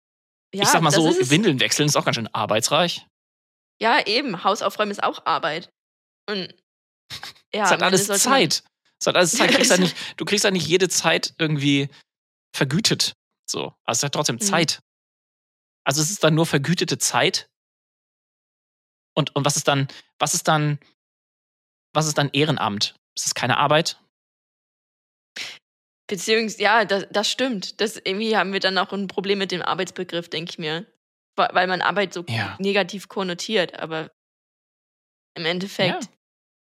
[0.54, 1.04] Ja, ich sag mal so.
[1.30, 3.06] Windeln wechseln ist auch ganz schön arbeitsreich.
[3.80, 4.44] Ja, eben.
[4.44, 5.70] Hausaufräumen ist auch Arbeit.
[6.28, 6.54] Und
[7.54, 8.62] ja, es hat alles Zeit.
[9.00, 9.50] Es hat alles Zeit.
[9.50, 11.88] Du kriegst, ja nicht, du kriegst ja nicht jede Zeit irgendwie
[12.54, 13.14] vergütet.
[13.50, 13.74] So.
[13.84, 14.40] Also es hat trotzdem Mhm.
[14.40, 14.80] Zeit.
[15.84, 17.48] Also es ist dann nur vergütete Zeit.
[19.16, 19.88] Und, und was ist dann,
[20.18, 20.78] was ist dann,
[21.92, 22.96] was ist dann Ehrenamt?
[23.14, 24.00] Ist das keine Arbeit?
[26.06, 27.80] Beziehungsweise, ja, das, das stimmt.
[27.80, 30.86] Das, irgendwie haben wir dann auch ein Problem mit dem Arbeitsbegriff, denke ich mir.
[31.36, 32.56] weil man Arbeit so Ja.
[32.60, 33.76] negativ konnotiert.
[33.80, 34.10] Aber
[35.36, 36.08] im Endeffekt Ja.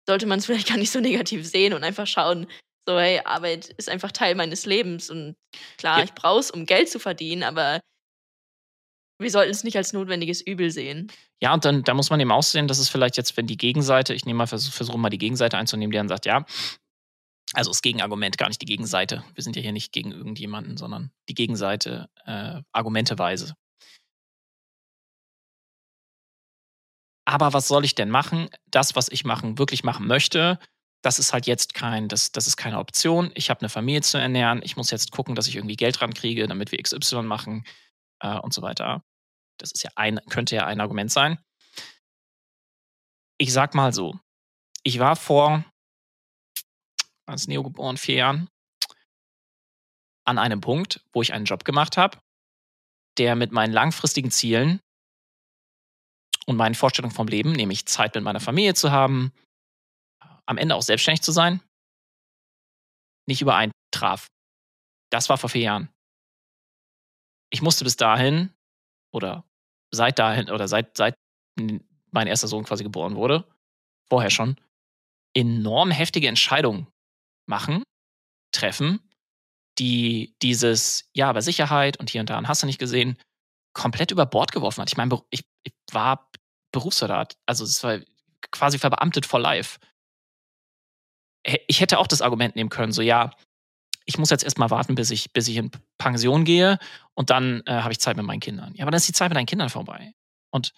[0.09, 2.47] sollte man es vielleicht gar nicht so negativ sehen und einfach schauen,
[2.87, 5.35] so, hey, Arbeit ist einfach Teil meines Lebens und
[5.79, 6.05] klar, Ja.
[6.05, 7.81] ich brauche es, um Geld zu verdienen, aber
[9.21, 11.11] wir sollten es nicht als notwendiges Übel sehen.
[11.41, 13.57] Ja, und dann da muss man eben auch sehen, dass es vielleicht jetzt, wenn die
[13.57, 16.45] Gegenseite, ich nehme mal, versuche versuch mal die Gegenseite einzunehmen, die dann sagt, ja,
[17.53, 19.25] also das Gegenargument, gar nicht die Gegenseite.
[19.35, 23.55] Wir sind ja hier nicht gegen irgendjemanden, sondern die Gegenseite äh, argumenteweise.
[27.25, 28.49] Aber was soll ich denn machen?
[28.71, 30.59] Das, was ich machen, wirklich machen möchte,
[31.03, 33.31] das ist halt jetzt kein, das, das ist keine Option.
[33.35, 34.61] Ich habe eine Familie zu ernähren.
[34.63, 37.65] Ich muss jetzt gucken, dass ich irgendwie Geld rankriege, damit wir XY machen
[38.21, 39.05] äh, und so weiter.
[39.59, 41.39] Das ist ja ein, könnte ja ein Argument sein.
[43.39, 44.19] Ich sag mal so,
[44.85, 45.65] ich war vor
[47.27, 48.49] als Neo geboren, vier Jahren,
[50.25, 52.19] an einem Punkt, wo ich einen Job gemacht habe,
[53.19, 54.81] der mit meinen langfristigen Zielen
[56.47, 59.33] und meinen Vorstellungen vom Leben, nämlich Zeit mit meiner Familie zu haben,
[60.47, 61.61] am Ende auch selbstständig zu sein,
[63.29, 64.27] nicht übereintraf.
[65.11, 65.89] Das war vor vier Jahren.
[67.53, 68.53] Ich musste bis dahin
[69.13, 69.45] oder
[69.93, 71.15] seit dahin oder seit, seit
[72.11, 73.47] mein erster Sohn quasi geboren wurde,
[74.09, 74.57] vorher schon,
[75.35, 76.92] enorm heftige Entscheidungen
[77.47, 77.83] machen,
[78.53, 79.01] treffen,
[79.79, 83.19] die dieses, ja, aber Sicherheit und hier und da und hast du nicht gesehen,
[83.75, 84.91] komplett über Bord geworfen hat.
[84.91, 86.31] Ich meine, ich, ich war
[86.73, 88.01] Berufssoldat, also es war
[88.51, 89.79] quasi verbeamtet for life.
[91.67, 93.31] Ich hätte auch das Argument nehmen können, so ja,
[94.05, 96.79] ich muss jetzt erstmal warten, bis ich, bis ich in Pension gehe
[97.15, 98.75] und dann äh, habe ich Zeit mit meinen Kindern.
[98.75, 100.15] Ja, aber dann ist die Zeit mit deinen Kindern vorbei.
[100.51, 100.73] Und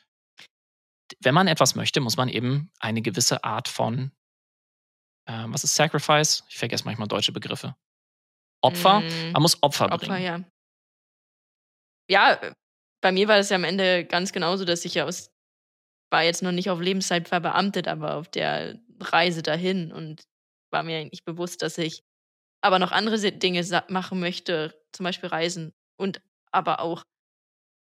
[1.20, 4.12] wenn man etwas möchte, muss man eben eine gewisse Art von,
[5.26, 6.44] ähm, was ist Sacrifice?
[6.48, 7.76] Ich vergesse manchmal deutsche Begriffe.
[8.62, 9.04] Opfer?
[9.04, 10.18] Mm, Man muss Opfer, Opfer, bringen.
[10.18, 10.40] ja.
[12.10, 12.52] Ja, äh,
[13.02, 15.30] bei mir war das ja am Ende ganz genauso, dass ich ja aus,
[16.12, 20.24] war jetzt noch nicht auf Lebenszeit verbeamtet, aber auf der Reise dahin und
[20.72, 22.02] war mir eigentlich bewusst, dass ich
[22.62, 27.04] aber noch andere Dinge machen möchte, zum Beispiel Reisen und aber auch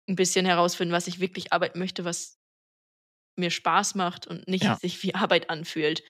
[0.08, 2.38] ein bisschen herausfinden, was ich wirklich arbeiten möchte, was
[3.36, 4.78] mir Spaß macht und nicht Ja.
[4.80, 6.02] sich wie Arbeit anfühlt.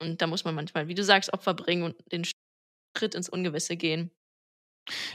[0.00, 2.24] Und da muss man manchmal, wie du sagst, Opfer bringen und den
[2.96, 4.10] Schritt ins Ungewisse gehen.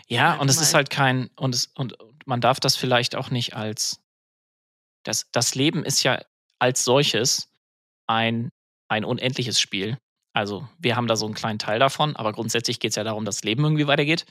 [0.08, 3.30] Ja, Einfach und es ist halt kein, und, es, und man darf das vielleicht auch
[3.30, 4.00] nicht als,
[5.04, 6.24] das, das Leben ist ja
[6.60, 7.50] als solches
[8.08, 8.52] ein,
[8.88, 9.98] ein unendliches Spiel.
[10.34, 13.26] Also wir haben da so einen kleinen Teil davon, aber grundsätzlich geht es ja darum,
[13.26, 14.26] dass das Leben irgendwie weitergeht.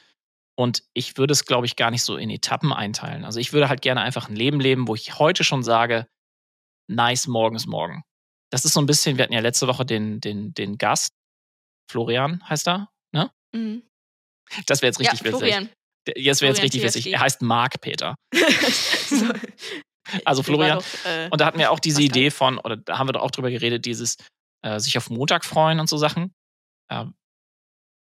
[0.56, 3.24] Und ich würde es, glaube ich, gar nicht so in Etappen einteilen.
[3.24, 6.06] Also ich würde halt gerne einfach ein Leben leben, wo ich heute schon sage,
[6.86, 8.04] nice, morgen ist morgen.
[8.54, 11.12] Das ist so ein bisschen, wir hatten ja letzte Woche den, den, den Gast,
[11.90, 13.32] Florian heißt er, ne?
[13.52, 13.82] Mhm.
[14.66, 15.38] Das wäre jetzt richtig ja, witzig.
[15.40, 15.70] Florian.
[16.14, 17.08] Jetzt wäre jetzt richtig witzig.
[17.12, 18.14] Er heißt Mark Peter.
[18.32, 19.28] so.
[20.24, 20.78] Also Florian.
[20.78, 23.22] Doch, äh, Und da hatten wir auch diese Idee von, oder da haben wir doch
[23.22, 24.18] auch drüber geredet, dieses
[24.62, 26.32] äh, sich auf Montag freuen und so Sachen.
[26.92, 27.14] Ähm,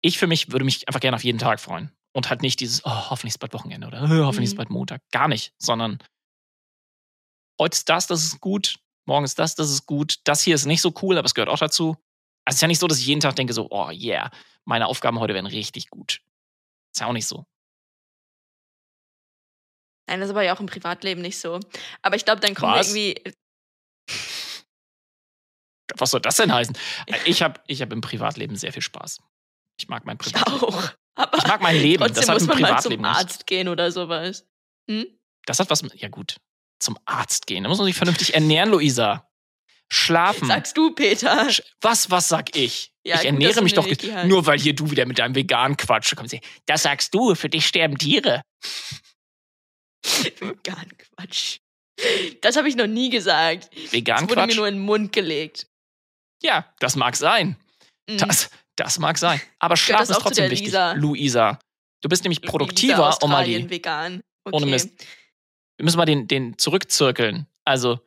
[0.01, 1.93] ich für mich würde mich einfach gerne auf jeden Tag freuen.
[2.15, 4.59] Und halt nicht dieses, oh, hoffentlich ist bald Wochenende oder äh, hoffentlich ist Mhm.
[4.59, 5.03] bald Montag.
[5.13, 5.99] Gar nicht, sondern
[7.61, 8.77] heute ist das, das ist gut,
[9.09, 10.17] morgen ist das, das ist gut.
[10.25, 11.97] Das hier ist nicht so cool, aber es gehört auch dazu.
[12.45, 14.31] Also es ist ja nicht so, dass ich jeden Tag denke so, oh yeah,
[14.65, 16.21] meine Aufgaben heute werden richtig gut.
[16.95, 17.45] Ist ja auch nicht so.
[20.09, 21.59] Nein, das ist aber ja auch im Privatleben nicht so.
[22.03, 23.35] Aber ich glaube, dann wir irgendwie.
[25.97, 26.77] Was soll das denn heißen?
[27.25, 29.19] Ich habe ich hab im Privatleben sehr viel Spaß.
[29.81, 30.65] Ich mag mein Ich Privatleben.
[30.65, 30.91] auch.
[31.15, 32.03] Aber Ich mag mein Leben.
[32.05, 33.19] trotzdem Das hat muss man mal Privatleben zum nicht.
[33.21, 34.47] Arzt gehen oder sowas.
[34.91, 35.07] Hm?
[35.47, 35.95] Das hat was mit.
[35.95, 36.37] Ja, gut.
[36.81, 37.65] Zum Arzt gehen.
[37.65, 39.29] Da muss man sich vernünftig ernähren, Luisa.
[39.91, 40.49] Schlafen.
[40.49, 41.49] Sagst du, Peter?
[41.81, 42.93] Was, was sag ich?
[43.05, 43.87] Ja, ich ernähre mich doch
[44.27, 46.37] nur, weil hier du wieder mit deinem veganen Quatsch kommst.
[46.67, 48.43] Das sagst du, für dich sterben Tiere.
[50.41, 51.59] Vegan Quatsch.
[52.43, 53.71] Das habe ich noch nie gesagt.
[53.93, 54.57] Vegan Das wurde mir Quatsch?
[54.57, 55.67] nur in den Mund gelegt.
[56.43, 57.57] Ja, das mag sein.
[58.09, 58.19] Mhm.
[58.19, 59.41] Das, das mag sein.
[59.59, 60.67] Aber das ist trotzdem wichtig.
[60.67, 60.93] Lisa?
[60.93, 61.59] Luisa.
[62.01, 63.57] Du bist nämlich produktiver, um mal die.
[63.57, 64.21] Australien, vegan.
[64.45, 64.57] Okay.
[64.57, 64.91] Ohne Mist.
[65.79, 67.47] Wir müssen mal den, den zurückzirkeln.
[67.65, 68.01] Also,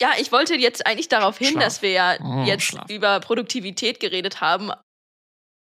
[0.00, 1.62] Ja, ich wollte jetzt eigentlich darauf hin, Schlaf.
[1.64, 2.88] dass wir ja Oh, jetzt Schlaf.
[2.88, 4.70] über Produktivität geredet haben,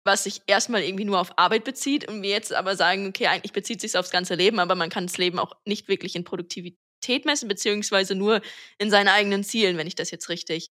[0.06, 3.54] was sich erstmal irgendwie nur auf Arbeit bezieht und wir jetzt aber sagen, okay, eigentlich
[3.54, 7.26] bezieht sich aufs ganze Leben, aber man kann das Leben auch nicht wirklich in Produktivität
[7.26, 8.42] messen, beziehungsweise nur
[8.80, 10.68] in seinen eigenen Zielen, wenn ich das jetzt richtig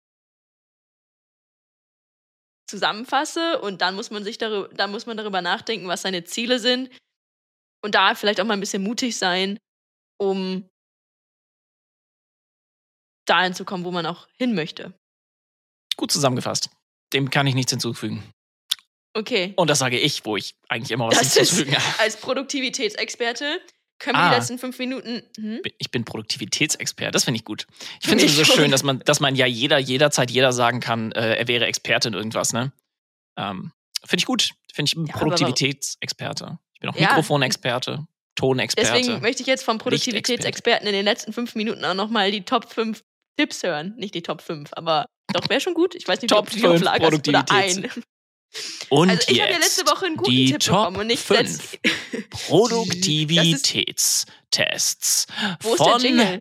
[2.70, 3.60] zusammenfasse.
[3.62, 6.90] Und dann muss man sich darüber, dann muss man darüber nachdenken, was seine Ziele sind.
[7.84, 9.58] Und da vielleicht auch mal ein bisschen mutig sein,
[10.20, 10.70] um
[13.26, 14.94] dahin zu kommen, wo man auch hin möchte.
[15.98, 16.70] gut zusammengefasst.
[17.14, 18.24] Dem kann ich nichts hinzufügen.
[19.14, 19.54] Okay.
[19.58, 22.00] Und das sage ich, wo ich eigentlich immer was Das hinzufügen habe.
[22.00, 23.60] Als Produktivitätsexperte
[24.02, 24.30] Können wir Ah.
[24.30, 25.24] die letzten fünf Minuten.
[25.36, 25.62] Hm?
[25.78, 27.12] Ich bin Produktivitätsexperte.
[27.12, 27.68] Das finde ich gut.
[28.00, 28.46] Ich finde es schon.
[28.56, 32.08] schön, dass man, dass man ja jeder, jederzeit jeder sagen kann, äh, er wäre Experte
[32.08, 32.72] in irgendwas, ne?
[33.36, 33.74] Ähm,
[34.06, 34.52] finde ich gut.
[34.74, 36.60] Finde ich Ja, Produktivitätsexperte.
[36.76, 37.10] Ich bin auch Ja.
[37.10, 38.92] Mikrofonexperte, Tonexperte.
[38.94, 42.72] Deswegen möchte ich jetzt vom Produktivitätsexperten in den letzten fünf Minuten auch nochmal die Top
[42.72, 43.02] 5
[43.38, 43.94] Tipps hören.
[43.98, 45.96] Nicht die Top 5, aber doch wäre schon gut.
[45.96, 47.90] Ich weiß nicht, Top ob du die auf fünf Lager hast oder ein.
[48.90, 51.24] Und Also ich habe ja letzte Woche einen guten die Tipp Top bekommen und nicht
[51.24, 51.78] 5 letzt-
[52.30, 55.28] Produktivitätstests
[55.62, 56.40] Wo ist der von?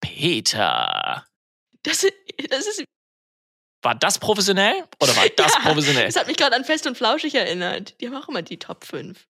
[0.00, 1.26] Peter.
[1.82, 2.14] Das, ist-
[2.48, 2.84] das ist
[3.82, 6.06] War das professionell oder war das Ja, professionell?
[6.06, 8.00] Das hat mich gerade an Fest und Flauschig erinnert.
[8.00, 9.26] Die haben auch immer die Top 5.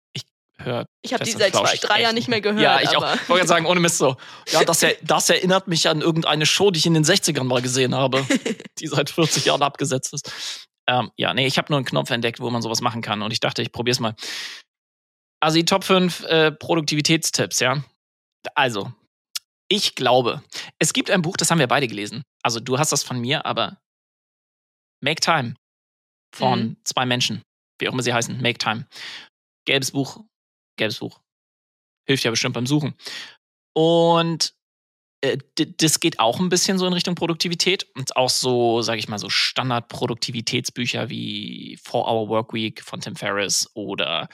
[0.59, 2.61] Hört Ich habe die seit zwei, drei Jahren nicht mehr gehört.
[2.63, 3.03] Ja, ich auch.
[3.03, 4.17] aber Ich wollte gerade sagen, ohne Mist so.
[4.51, 7.61] Ja, das, er, das erinnert mich an irgendeine Show, die ich in den 60ern mal
[7.61, 8.25] gesehen habe,
[8.79, 10.67] die seit 40 Jahren abgesetzt ist.
[10.87, 13.33] Ähm, ja, nee, ich habe nur einen Knopf entdeckt, wo man sowas machen kann und
[13.33, 14.15] ich dachte, ich probiere es mal.
[15.41, 17.83] Also die Top 5 äh, Produktivitätstipps, ja.
[18.55, 18.93] Also,
[19.69, 20.43] ich glaube,
[20.79, 22.23] es gibt ein Buch, das haben wir beide gelesen.
[22.43, 23.79] Also du hast das von mir, aber
[25.03, 25.55] Make Time
[26.35, 26.77] von Mhm.
[26.85, 27.43] zwei Menschen,
[27.81, 28.87] wie auch immer sie heißen, Make Time.
[29.67, 30.21] Gelbes Buch,
[30.77, 31.21] gelbes Buch.
[32.07, 32.95] Hilft ja bestimmt beim Suchen.
[33.73, 34.55] Und
[35.21, 39.09] äh, das geht auch ein bisschen so in Richtung Produktivität und auch so, sage ich
[39.09, 44.29] mal, so Standard-Produktivitätsbücher wie Four Hour Workweek von Tim Ferriss oder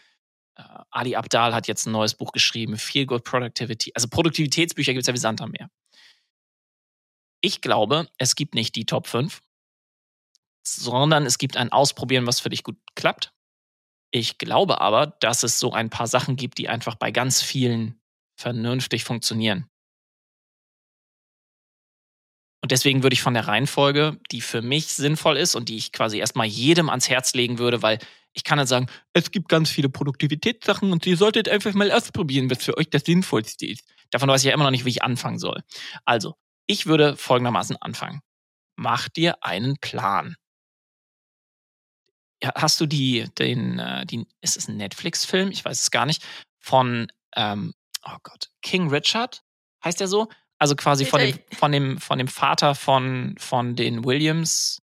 [0.56, 3.92] äh, Ali Abdal hat jetzt ein neues Buch geschrieben, Feel Good Productivity.
[3.94, 5.70] Also Produktivitätsbücher gibt es ja wie Sand am Meer.
[7.40, 9.40] Ich glaube, es gibt nicht die Top 5,
[10.66, 13.32] sondern es gibt ein Ausprobieren, was für dich gut klappt.
[14.12, 18.00] Ich glaube aber, dass es so ein paar Sachen gibt, die einfach bei ganz vielen
[18.36, 19.68] vernünftig funktionieren.
[22.62, 25.92] Und deswegen würde ich von der Reihenfolge, die für mich sinnvoll ist und die ich
[25.92, 27.98] quasi erstmal jedem ans Herz legen würde, weil
[28.32, 32.50] ich kann dann sagen, es gibt ganz viele Produktivitätssachen und ihr solltet einfach mal ausprobieren,
[32.50, 33.84] was für euch das Sinnvollste ist.
[34.10, 35.62] Davon weiß ich ja immer noch nicht, wie ich anfangen soll.
[36.04, 36.34] Also,
[36.66, 38.20] ich würde folgendermaßen anfangen.
[38.76, 40.36] Mach dir einen Plan.
[42.42, 45.50] Ja, hast du die, den, äh, die, ist es ein Netflix-Film?
[45.50, 46.22] Ich weiß es gar nicht.
[46.58, 47.74] Von, ähm,
[48.04, 49.42] oh Gott, King Richard?
[49.84, 50.28] Heißt der so?
[50.58, 54.82] Also quasi von dem, von dem, von dem Vater von, von den Williams.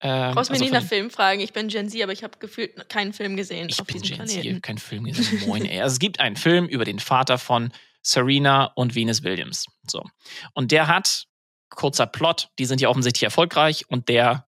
[0.00, 1.40] Ähm, brauchst mir also nicht von nach Film fragen.
[1.40, 4.26] Ich bin Gen Z, aber ich habe gefühlt keinen Film gesehen Ich auf bin Gen
[4.26, 4.62] Z, Planeten.
[4.62, 5.46] kein Film gesehen.
[5.46, 5.80] Moin, ey.
[5.80, 9.66] Also es gibt einen Film über den Vater von Serena und Venus Williams.
[9.88, 10.04] So.
[10.52, 11.26] Und der hat,
[11.70, 14.45] kurzer Plot, die sind ja offensichtlich erfolgreich und der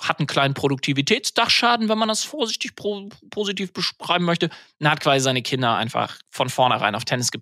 [0.00, 4.50] hat einen kleinen Produktivitätsdachschaden, wenn man das vorsichtig pro, positiv beschreiben möchte.
[4.78, 7.40] Und hat quasi seine Kinder einfach von vornherein auf Tennis ge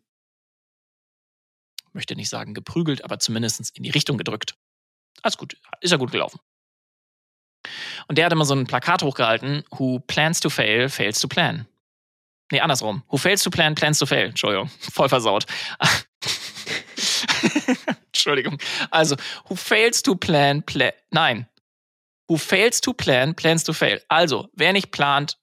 [1.93, 4.55] möchte nicht sagen geprügelt, aber zumindest in die Richtung gedrückt.
[5.23, 6.39] Alles gut, ist ja gut gelaufen.
[8.09, 11.67] Und der hat immer so ein Plakat hochgehalten, who plans to fail, fails to plan.
[12.51, 13.03] Nee, andersrum.
[13.09, 14.29] Who fails to plan, plans to fail.
[14.29, 15.47] Entschuldigung, voll versaut.
[18.07, 18.59] Entschuldigung.
[18.91, 19.17] Also,
[19.49, 21.47] who fails to plan, pla nein.
[22.31, 24.01] Who fails to plan, plans to fail.
[24.09, 25.37] Also, wer nicht plant,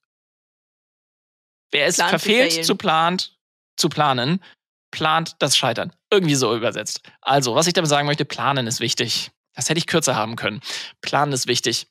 [1.70, 2.64] wer es Plant verfehlt failen.
[2.64, 3.38] zu plant,
[3.76, 4.42] zu planen,
[4.90, 5.92] plant das Scheitern.
[6.10, 7.02] Irgendwie so übersetzt.
[7.20, 9.30] Also, was ich damit sagen möchte, planen ist wichtig.
[9.54, 10.62] Das hätte ich kürzer haben können.
[11.02, 11.88] Planen ist wichtig.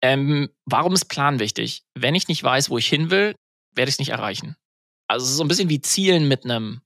[0.00, 1.84] Ähm, warum ist Plan wichtig?
[1.94, 3.34] Wenn ich nicht weiß, wo ich hin will,
[3.74, 4.56] werde ich es nicht erreichen.
[5.06, 6.80] Also es ist so ein bisschen wie Zielen mit einem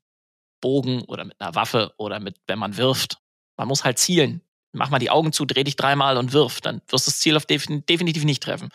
[0.60, 3.18] Bogen oder mit einer Waffe oder mit, wenn man wirft.
[3.56, 4.42] Man muss halt zielen.
[4.72, 6.60] Mach mal die Augen zu, dreh dich dreimal und wirf.
[6.60, 8.68] Dann wirst du das Ziel auf defin definitiv nicht treffen.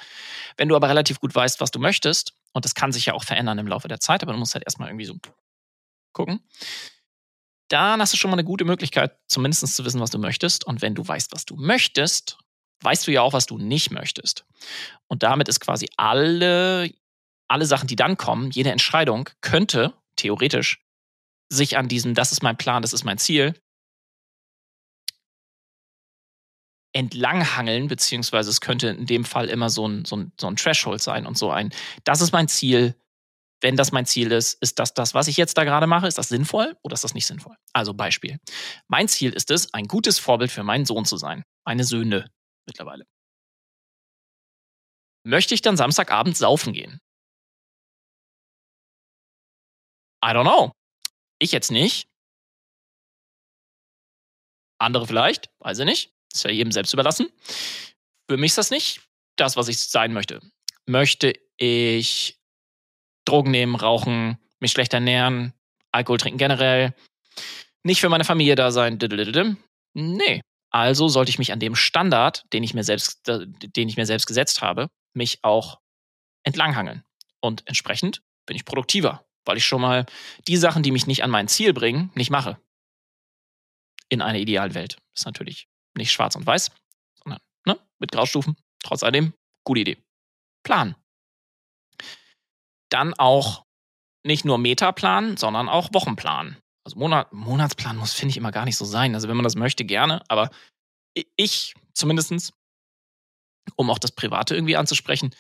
[0.58, 3.24] Wenn du aber relativ gut weißt, was du möchtest, und das kann sich ja auch
[3.24, 5.16] verändern im Laufe der Zeit, aber du musst halt erstmal irgendwie so
[6.14, 6.40] gucken,
[7.70, 10.66] dann hast du schon mal eine gute Möglichkeit, zumindest zu wissen, was du möchtest.
[10.66, 12.38] Und wenn du weißt, was du möchtest,
[12.82, 14.46] weißt du ja auch, was du nicht möchtest.
[15.08, 16.92] Und damit ist quasi alle,
[17.48, 20.84] alle Sachen, die dann kommen, jede Entscheidung könnte theoretisch
[21.50, 23.56] sich an diesem, das ist mein Plan, das ist mein Ziel,
[26.94, 31.02] entlanghangeln, beziehungsweise es könnte in dem Fall immer so ein, so ein, so ein Threshold
[31.02, 32.96] sein und so ein, das ist mein Ziel.
[33.62, 36.18] Wenn das mein Ziel ist, ist das das, was ich jetzt da gerade mache, ist
[36.18, 37.56] das sinnvoll oder ist das nicht sinnvoll?
[37.72, 38.40] Also Beispiel.
[38.88, 41.44] Mein Ziel ist es, ein gutes Vorbild für meinen Sohn zu sein.
[41.66, 42.30] Meine Söhne
[42.68, 43.06] mittlerweile.
[45.26, 47.00] Möchte ich dann Samstagabend saufen gehen?
[50.24, 50.74] I don't know.
[51.40, 52.08] Ich jetzt nicht.
[54.80, 56.13] Andere vielleicht, weiß ich nicht.
[56.34, 57.28] Ist ja jedem selbst überlassen.
[58.30, 59.02] Für mich ist das nicht
[59.36, 60.42] das, was ich sein möchte.
[60.86, 62.40] Möchte ich
[63.26, 65.54] Drogen nehmen, rauchen, mich schlecht ernähren,
[65.92, 66.94] Alkohol trinken generell,
[67.84, 68.98] nicht für meine Familie da sein?
[69.94, 70.42] Nee.
[70.72, 74.26] Also sollte ich mich an dem Standard, den ich mir selbst, den ich mir selbst
[74.26, 75.80] gesetzt habe, mich auch
[76.44, 77.04] entlanghangeln.
[77.42, 79.26] Und entsprechend bin ich produktiver.
[79.46, 80.06] weil ich schon mal
[80.48, 82.60] die Sachen, die mich nicht an mein Ziel bringen, nicht mache.
[84.10, 84.98] In einer idealen Welt.
[85.16, 86.72] Ist natürlich nicht schwarz und weiß,
[87.24, 88.56] sondern ne, mit Graustufen.
[88.84, 89.34] Trotz alledem,
[89.66, 89.98] gute Idee.
[90.64, 90.96] Plan.
[92.90, 93.66] Dann auch
[94.26, 96.58] nicht nur Metaplan, sondern auch Wochenplan.
[96.86, 99.16] Also Monat, Monatsplan muss, finde ich, immer gar nicht so sein.
[99.16, 100.22] Also wenn man das möchte, gerne.
[100.28, 100.50] Aber
[101.36, 102.54] ich zumindestens,
[103.76, 105.34] um auch das Private irgendwie anzusprechen,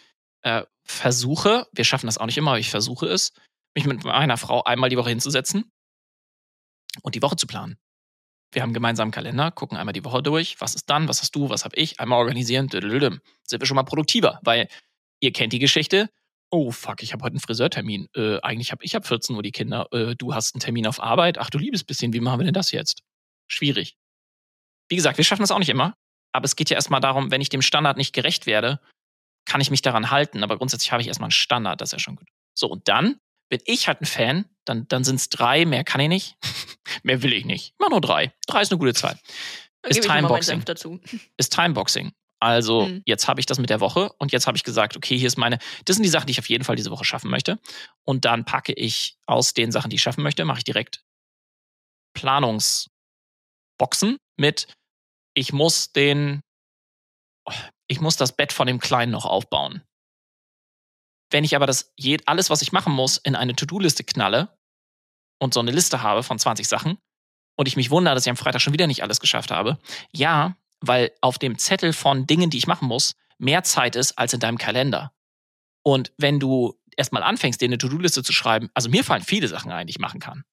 [0.43, 3.33] äh, versuche, wir schaffen das auch nicht immer, aber ich versuche es,
[3.75, 5.71] mich mit meiner Frau einmal die Woche hinzusetzen
[7.01, 7.77] und die Woche zu planen.
[8.53, 10.59] Wir haben gemeinsam einen Kalender, gucken einmal die Woche durch.
[10.61, 11.07] Was ist dann?
[11.07, 11.49] Was hast du?
[11.49, 11.99] Was habe ich?
[11.99, 12.69] Einmal organisieren.
[12.69, 14.67] Sind wir schon mal produktiver, weil
[15.19, 16.09] ihr kennt die Geschichte.
[16.51, 18.09] Oh fuck, ich habe heute einen Friseurtermin.
[18.15, 19.87] Äh, eigentlich habe ich ab 14 Uhr die Kinder.
[19.91, 21.39] Äh, du hast einen Termin auf Arbeit.
[21.39, 23.01] Ach du liebes bisschen, wie machen wir denn das jetzt?
[23.47, 23.97] Schwierig.
[24.87, 25.95] Wie gesagt, wir schaffen das auch nicht immer.
[26.31, 28.79] Aber es geht ja erstmal darum, wenn ich dem Standard nicht gerecht werde,
[29.45, 30.43] kann ich mich daran halten.
[30.43, 32.27] Aber grundsätzlich habe ich erstmal einen Standard, das ist ja schon gut.
[32.53, 33.17] So, und dann
[33.49, 36.36] bin ich halt ein Fan, dann, dann sind es drei, mehr kann ich nicht.
[37.04, 37.73] mehr will ich nicht.
[37.80, 38.34] Mach nur drei.
[38.47, 39.17] Drei ist eine gute Zahl.
[39.88, 40.63] Ist Timeboxing.
[41.38, 42.12] Ist Timeboxing.
[42.39, 43.04] Also mhm.
[43.06, 45.38] jetzt habe ich das mit der Woche und jetzt habe ich gesagt, okay, hier ist
[45.38, 47.58] meine, das sind die Sachen, die ich auf jeden Fall diese Woche schaffen möchte.
[48.04, 51.06] Und dann packe ich aus den Sachen, die ich schaffen möchte, mache ich direkt
[52.13, 54.67] Planungsboxen mit,
[55.34, 56.41] ich muss den,
[57.88, 59.82] ich muss das Bett von dem Kleinen noch aufbauen.
[61.34, 61.91] Wenn ich aber das
[62.28, 64.56] alles, was ich machen muss, in eine To-Do-Liste knalle
[65.39, 67.00] und so eine Liste habe von 20 Sachen
[67.58, 69.80] und ich mich wundere, dass ich am Freitag schon wieder nicht alles geschafft habe,
[70.12, 74.34] ja, weil auf dem Zettel von Dingen, die ich machen muss, mehr Zeit ist als
[74.34, 75.12] in deinem Kalender.
[75.82, 79.72] Und wenn du erstmal anfängst, dir eine To-Do-Liste zu schreiben, also mir fallen viele Sachen
[79.72, 80.43] ein, die ich machen kann.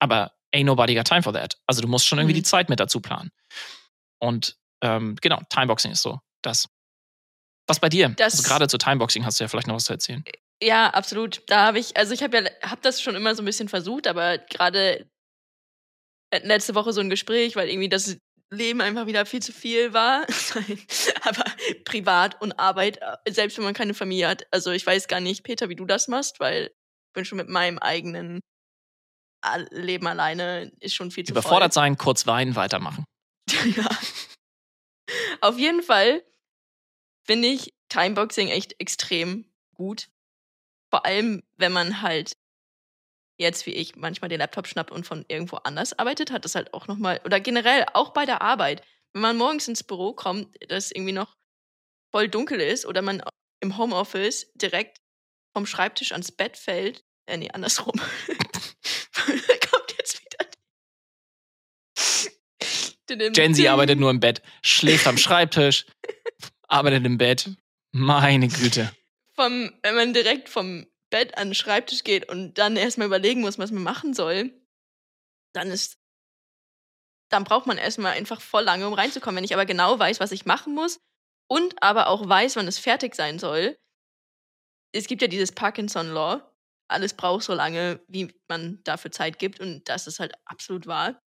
[0.00, 1.58] Aber ain't nobody got time for that.
[1.66, 2.42] Also du musst schon irgendwie mhm.
[2.42, 3.30] die Zeit mit dazu planen.
[4.18, 6.68] Und ähm, genau, Timeboxing ist so das.
[7.70, 8.10] Was bei dir?
[8.10, 10.24] Das, also gerade zu Timeboxing hast du ja vielleicht noch was zu erzählen.
[10.62, 11.42] Ja, absolut.
[11.46, 14.06] Da habe ich, also ich habe ja, habe das schon immer so ein bisschen versucht,
[14.06, 15.08] aber gerade
[16.42, 18.16] letzte Woche so ein Gespräch, weil irgendwie das
[18.52, 20.26] Leben einfach wieder viel zu viel war.
[21.22, 21.44] aber
[21.84, 24.46] privat und Arbeit, äh, selbst wenn man keine Familie hat.
[24.50, 27.48] Also ich weiß gar nicht, Peter, wie du das machst, weil ich bin schon mit
[27.48, 28.40] meinem eigenen
[29.70, 31.82] Leben alleine ist schon viel zu Überfordert voll.
[31.82, 33.04] sein, kurz weinen, weitermachen.
[33.76, 33.88] ja.
[35.40, 36.22] Auf jeden Fall
[37.30, 40.08] finde ich Timeboxing echt extrem gut.
[40.90, 42.32] Vor allem, wenn man halt
[43.38, 46.74] jetzt wie ich manchmal den Laptop schnappt und von irgendwo anders arbeitet, hat das halt
[46.74, 50.90] auch nochmal, oder generell auch bei der Arbeit, wenn man morgens ins Büro kommt, das
[50.90, 51.36] irgendwie noch
[52.10, 53.22] voll dunkel ist oder man
[53.60, 54.98] im Homeoffice direkt
[55.52, 57.94] vom Schreibtisch ans Bett fällt, äh, nee, andersrum.
[59.14, 60.48] kommt jetzt wieder.
[63.30, 65.86] Gen Z arbeitet nur im Bett, schläft am Schreibtisch,
[66.70, 67.50] arbeitet im Bett.
[67.92, 68.92] Meine Güte.
[69.34, 73.58] Vom, wenn man direkt vom Bett an den Schreibtisch geht und dann erstmal überlegen muss,
[73.58, 74.52] was man machen soll,
[75.52, 75.98] dann ist,
[77.30, 79.36] dann braucht man erstmal einfach voll lange, um reinzukommen.
[79.36, 81.00] Wenn ich aber genau weiß, was ich machen muss
[81.48, 83.76] und aber auch weiß, wann es fertig sein soll,
[84.92, 86.42] es gibt ja dieses Parkinson-Law,
[86.88, 91.20] alles braucht so lange, wie man dafür Zeit gibt und das ist halt absolut wahr.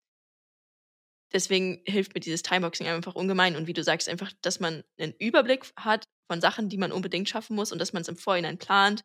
[1.32, 5.14] Deswegen hilft mir dieses Timeboxing einfach ungemein und wie du sagst, einfach, dass man einen
[5.18, 8.58] Überblick hat von Sachen, die man unbedingt schaffen muss und dass man es im Vorhinein
[8.58, 9.02] plant,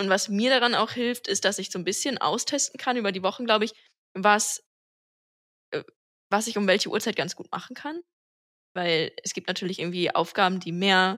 [0.00, 3.12] und was mir daran auch hilft, ist, dass ich so ein bisschen austesten kann über
[3.12, 3.72] die Wochen, glaube ich,
[4.14, 4.62] was,
[5.72, 5.84] äh,
[6.30, 8.00] was ich um welche Uhrzeit ganz gut machen kann.
[8.74, 11.16] Weil es gibt natürlich irgendwie Aufgaben, die mehr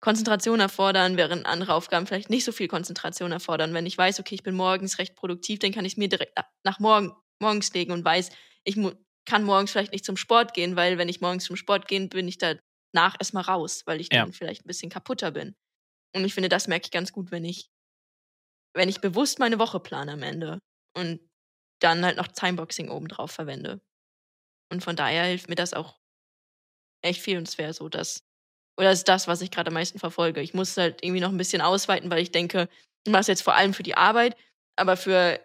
[0.00, 3.74] Konzentration erfordern, während andere Aufgaben vielleicht nicht so viel Konzentration erfordern.
[3.74, 6.38] Wenn ich weiß, okay, ich bin morgens recht produktiv, dann kann ich es mir direkt
[6.64, 8.30] nach morgen, morgens legen und weiß,
[8.64, 8.76] ich
[9.26, 12.28] kann morgens vielleicht nicht zum Sport gehen, weil wenn ich morgens zum Sport gehe, bin
[12.28, 14.22] ich danach erstmal raus, weil ich ja.
[14.22, 15.54] dann vielleicht ein bisschen kaputter bin.
[16.14, 17.68] Und ich finde, das merke ich ganz gut, wenn ich
[18.76, 20.60] wenn ich bewusst meine Woche plane am Ende
[20.94, 21.20] und
[21.80, 23.80] dann halt noch Timeboxing obendrauf verwende.
[24.70, 25.98] Und von daher hilft mir das auch
[27.02, 28.22] echt viel und es wäre so, dass,
[28.78, 30.42] oder ist das, was ich gerade am meisten verfolge.
[30.42, 32.68] Ich muss halt irgendwie noch ein bisschen ausweiten, weil ich denke,
[33.06, 34.36] ich mache es jetzt vor allem für die Arbeit,
[34.76, 35.40] aber für,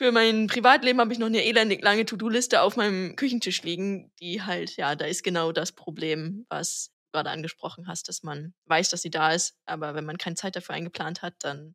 [0.00, 4.40] für mein Privatleben habe ich noch eine elendig lange To-Do-Liste auf meinem Küchentisch liegen, die
[4.40, 9.02] halt, ja, da ist genau das Problem, was gerade angesprochen hast, dass man weiß, dass
[9.02, 11.74] sie da ist, aber wenn man keine Zeit dafür eingeplant hat, dann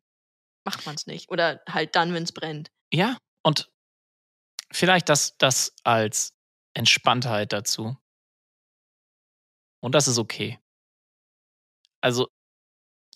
[0.64, 1.30] macht man es nicht.
[1.30, 2.72] Oder halt dann, wenn es brennt.
[2.92, 3.70] Ja, und
[4.72, 6.32] vielleicht das, das als
[6.74, 7.96] Entspanntheit dazu.
[9.80, 10.58] Und das ist okay.
[12.00, 12.26] Also,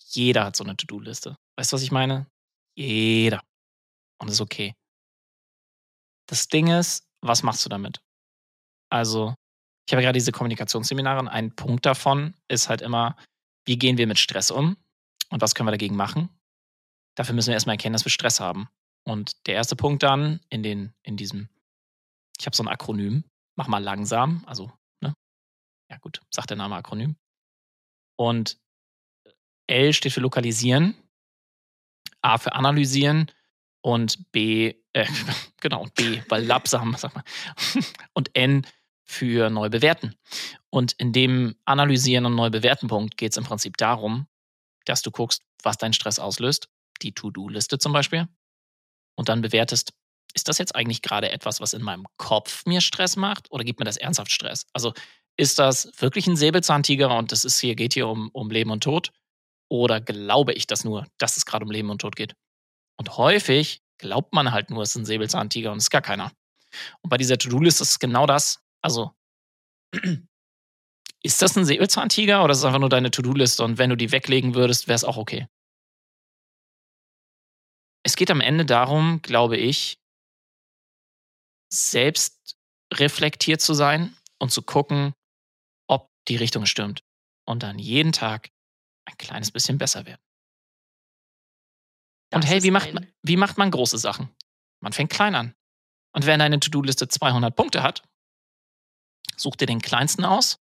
[0.05, 1.35] jeder hat so eine To-Do-Liste.
[1.57, 2.27] Weißt du, was ich meine?
[2.77, 3.41] Jeder.
[4.17, 4.73] Und das ist okay.
[6.31, 8.01] Das Ding ist, was machst du damit?
[8.89, 9.35] Also,
[9.85, 13.17] ich habe gerade diese Kommunikationsseminare und ein Punkt davon ist halt immer,
[13.65, 14.77] wie gehen wir mit Stress um
[15.29, 16.29] und was können wir dagegen machen?
[17.17, 18.69] Dafür müssen wir erstmal erkennen, dass wir Stress haben.
[19.03, 21.49] Und der erste Punkt dann in, den, in diesem,
[22.39, 23.25] ich habe so ein Akronym,
[23.57, 24.71] mach mal langsam, also,
[25.03, 25.13] ne?
[25.89, 27.17] Ja, gut, sagt der Name Akronym.
[28.17, 28.57] Und
[29.67, 30.95] L steht für lokalisieren,
[32.21, 33.29] A für analysieren
[33.81, 35.05] und B, äh,
[35.61, 37.23] genau, B, weil lapsam, sag mal,
[38.13, 38.65] und N
[39.03, 40.15] für neu bewerten.
[40.69, 44.27] Und in dem Analysieren und neu bewerten Punkt geht es im Prinzip darum,
[44.85, 46.69] dass du guckst, was dein Stress auslöst,
[47.01, 48.27] die To-Do-Liste zum Beispiel,
[49.15, 49.93] und dann bewertest,
[50.33, 53.79] ist das jetzt eigentlich gerade etwas, was in meinem Kopf mir Stress macht oder gibt
[53.79, 54.65] mir das ernsthaft Stress?
[54.73, 54.93] Also
[55.37, 58.83] ist das wirklich ein Säbelzahntiger und das ist hier, geht hier um, um Leben und
[58.83, 59.11] Tod?
[59.69, 62.35] Oder glaube ich das nur, dass es gerade um Leben und Tod geht?
[63.01, 66.31] Und häufig glaubt man halt nur, es ist ein Säbelzahntiger und es ist gar keiner.
[67.01, 68.63] Und bei dieser To-Do-Liste ist es genau das.
[68.83, 69.15] Also,
[71.23, 74.11] ist das ein Säbelzahntiger oder ist es einfach nur deine To-Do-Liste und wenn du die
[74.11, 75.47] weglegen würdest, wäre es auch okay?
[78.03, 79.99] Es geht am Ende darum, glaube ich,
[81.73, 82.55] selbst
[82.93, 85.15] reflektiert zu sein und zu gucken,
[85.87, 87.03] ob die Richtung stimmt.
[87.47, 88.51] Und dann jeden Tag
[89.05, 90.21] ein kleines bisschen besser werden.
[92.33, 94.29] Und hey, wie macht, man, wie macht man große Sachen?
[94.81, 95.55] Man fängt klein an.
[96.13, 98.03] Und wenn deine To-Do-Liste 200 Punkte hat,
[99.37, 100.59] such dir den kleinsten aus,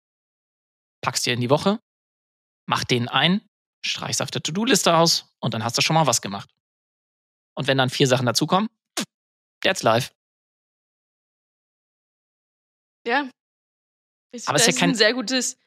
[1.01, 1.79] packst dir in die Woche,
[2.67, 3.41] mach den ein,
[3.85, 6.49] streichst auf der To-Do-Liste aus und dann hast du schon mal was gemacht.
[7.55, 8.69] Und wenn dann vier Sachen dazukommen,
[9.61, 10.11] that's life.
[13.05, 13.29] Ja.
[14.31, 15.57] Ist, Aber das ist ja kein ein sehr gutes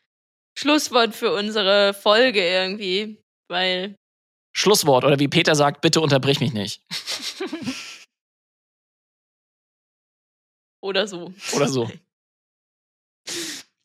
[0.56, 3.96] Schlusswort für unsere Folge irgendwie, weil.
[4.52, 6.82] Schlusswort oder wie Peter sagt, bitte unterbrich mich nicht.
[10.80, 11.32] oder so.
[11.54, 11.90] Oder so.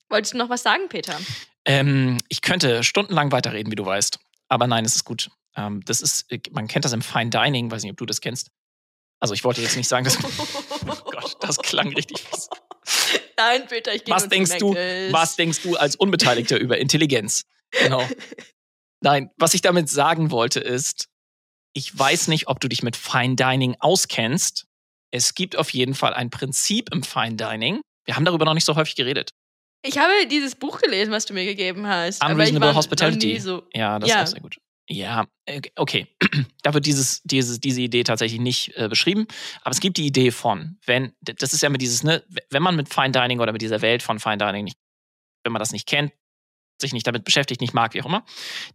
[0.09, 1.19] Wolltest du noch was sagen, Peter?
[1.65, 4.19] Ähm, ich könnte stundenlang weiterreden, wie du weißt.
[4.49, 5.29] Aber nein, es ist gut.
[5.55, 8.21] Ähm, das ist, äh, man kennt das im Fine Dining, weiß nicht, ob du das
[8.21, 8.51] kennst.
[9.19, 10.17] Also ich wollte jetzt nicht sagen, dass.
[10.87, 12.49] oh Gott, das klang richtig fies.
[13.37, 17.45] Nein, Peter, ich gehe was denkst du, Was denkst du als Unbeteiligter über Intelligenz?
[17.71, 18.07] Genau.
[19.01, 21.07] Nein, was ich damit sagen wollte ist,
[21.73, 24.65] ich weiß nicht, ob du dich mit Fine Dining auskennst.
[25.11, 27.81] Es gibt auf jeden Fall ein Prinzip im Fine Dining.
[28.05, 29.31] Wir haben darüber noch nicht so häufig geredet.
[29.83, 32.23] Ich habe dieses Buch gelesen, was du mir gegeben hast.
[32.23, 33.39] Unreasonable Hospitality.
[33.39, 34.21] So ja, das ja.
[34.21, 34.57] ist auch sehr gut.
[34.89, 36.07] Ja, äh, okay.
[36.63, 39.27] da wird dieses, dieses, diese Idee tatsächlich nicht äh, beschrieben.
[39.61, 42.75] Aber es gibt die Idee von, wenn, das ist ja mit dieses, ne, wenn man
[42.75, 44.77] mit Fine Dining oder mit dieser Welt von Fine Dining nicht,
[45.43, 46.13] wenn man das nicht kennt,
[46.79, 48.25] sich nicht damit beschäftigt, nicht mag, wie auch immer,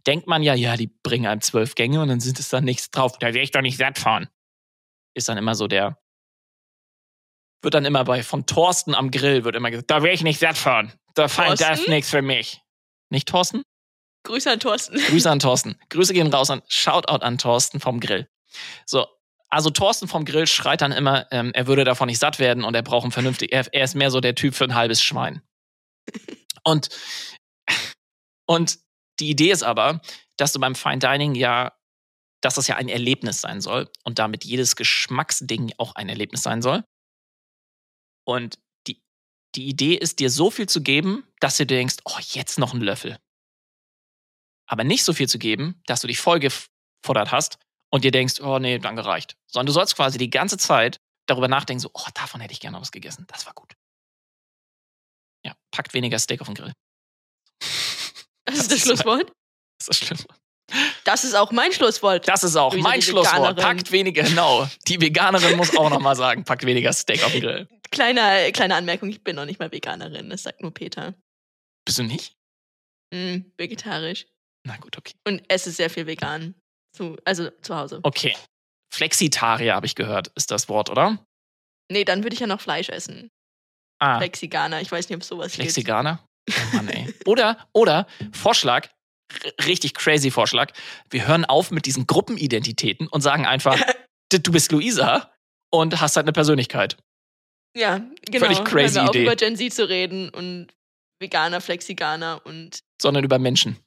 [0.05, 2.91] denkt man ja, ja, die bringen einem zwölf Gänge und dann sind es dann nichts
[2.91, 3.17] drauf.
[3.19, 4.27] Da wäre ich doch nicht satt fahren.
[5.15, 5.97] Ist dann immer so der,
[7.63, 10.39] wird dann immer bei von Thorsten am Grill wird immer gesagt, da wäre ich nicht
[10.39, 10.91] satt fahren.
[11.15, 12.61] Da fein, das nichts für mich.
[13.09, 13.63] Nicht Thorsten?
[14.23, 14.97] Grüße an Thorsten.
[14.97, 15.77] Grüße an Thorsten.
[15.89, 18.27] Grüße gehen raus an Shoutout an Thorsten vom Grill.
[18.85, 19.07] So,
[19.49, 22.75] also Thorsten vom Grill schreit dann immer, ähm, er würde davon nicht satt werden und
[22.75, 25.41] er braucht ein vernünftig, er, er ist mehr so der Typ für ein halbes Schwein.
[26.65, 26.89] Und,
[28.45, 28.79] und
[29.19, 30.01] die Idee ist aber,
[30.37, 31.73] dass du beim Fine Dining ja,
[32.41, 36.61] dass das ja ein Erlebnis sein soll und damit jedes Geschmacksding auch ein Erlebnis sein
[36.61, 36.83] soll.
[38.25, 39.01] Und die,
[39.55, 42.73] die Idee ist, dir so viel zu geben, dass du dir denkst, oh, jetzt noch
[42.73, 43.17] ein Löffel
[44.73, 47.59] aber nicht so viel zu geben, dass du dich voll gefordert hast
[47.91, 49.37] und dir denkst, oh nee, danke reicht.
[49.45, 52.79] Sondern du sollst quasi die ganze Zeit darüber nachdenken, so, oh, davon hätte ich gerne
[52.79, 53.25] was gegessen.
[53.27, 53.75] Das war gut.
[55.45, 56.73] Ja, packt weniger Steak auf den Grill.
[58.73, 59.31] Das, ist das Schlusswort?
[59.77, 60.39] Das ist das Schlusswort.
[61.03, 62.27] Das ist auch mein Schlusswort.
[62.27, 63.57] Das ist auch mein Schlusswort.
[63.57, 64.67] Packt weniger, genau.
[64.87, 67.67] Die Veganerin muss auch nochmal sagen, packt weniger Steak auf den Grill.
[67.91, 71.13] Kleine, kleine Anmerkung, ich bin noch nicht mal Veganerin, das sagt nur Peter.
[71.85, 72.35] Bist du nicht?
[73.13, 74.25] Mm, vegetarisch.
[74.65, 75.13] Na gut, okay.
[75.27, 76.55] Und esse sehr viel vegan.
[76.95, 77.99] Zu, also zu Hause.
[78.01, 78.35] Okay.
[78.91, 81.23] Flexitarier habe ich gehört, ist das Wort, oder?
[81.91, 83.29] Nee, dann würde ich ja noch Fleisch essen.
[83.99, 84.17] Ah.
[84.17, 86.23] Flexiganer, ich weiß nicht, ob es sowas Flexiganer?
[86.45, 86.59] gibt.
[86.59, 87.02] Oh Mann, ey.
[87.25, 88.89] Oder, oder, Vorschlag,
[89.65, 90.71] richtig crazy Vorschlag.
[91.09, 93.79] Wir hören auf mit diesen Gruppenidentitäten und sagen einfach,
[94.31, 95.31] du bist Luisa
[95.71, 96.97] und hast halt eine Persönlichkeit.
[97.75, 98.45] Ja, genau.
[98.45, 99.23] Völlig crazy wir Idee.
[99.23, 100.67] Über Gen Z zu reden und
[101.19, 102.79] Veganer, Flexiganer und.
[103.01, 103.77] Sondern über Menschen.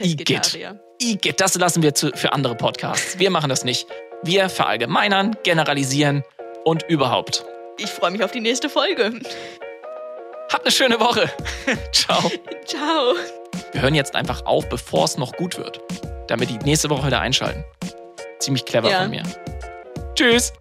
[0.00, 0.58] Igitt.
[1.00, 3.18] Igitt, das lassen wir zu, für andere Podcasts.
[3.18, 3.86] Wir machen das nicht.
[4.22, 6.22] Wir verallgemeinern, generalisieren
[6.64, 7.44] und überhaupt.
[7.78, 9.20] Ich freue mich auf die nächste Folge.
[10.56, 11.30] Habt eine schöne Woche.
[11.92, 12.30] Ciao.
[12.64, 13.14] Ciao.
[13.72, 15.82] Wir hören jetzt einfach auf, bevor es noch gut wird,
[16.28, 17.62] damit die nächste Woche wieder einschalten.
[18.38, 19.02] Ziemlich clever ja.
[19.02, 19.22] von mir.
[20.14, 20.54] Tschüss.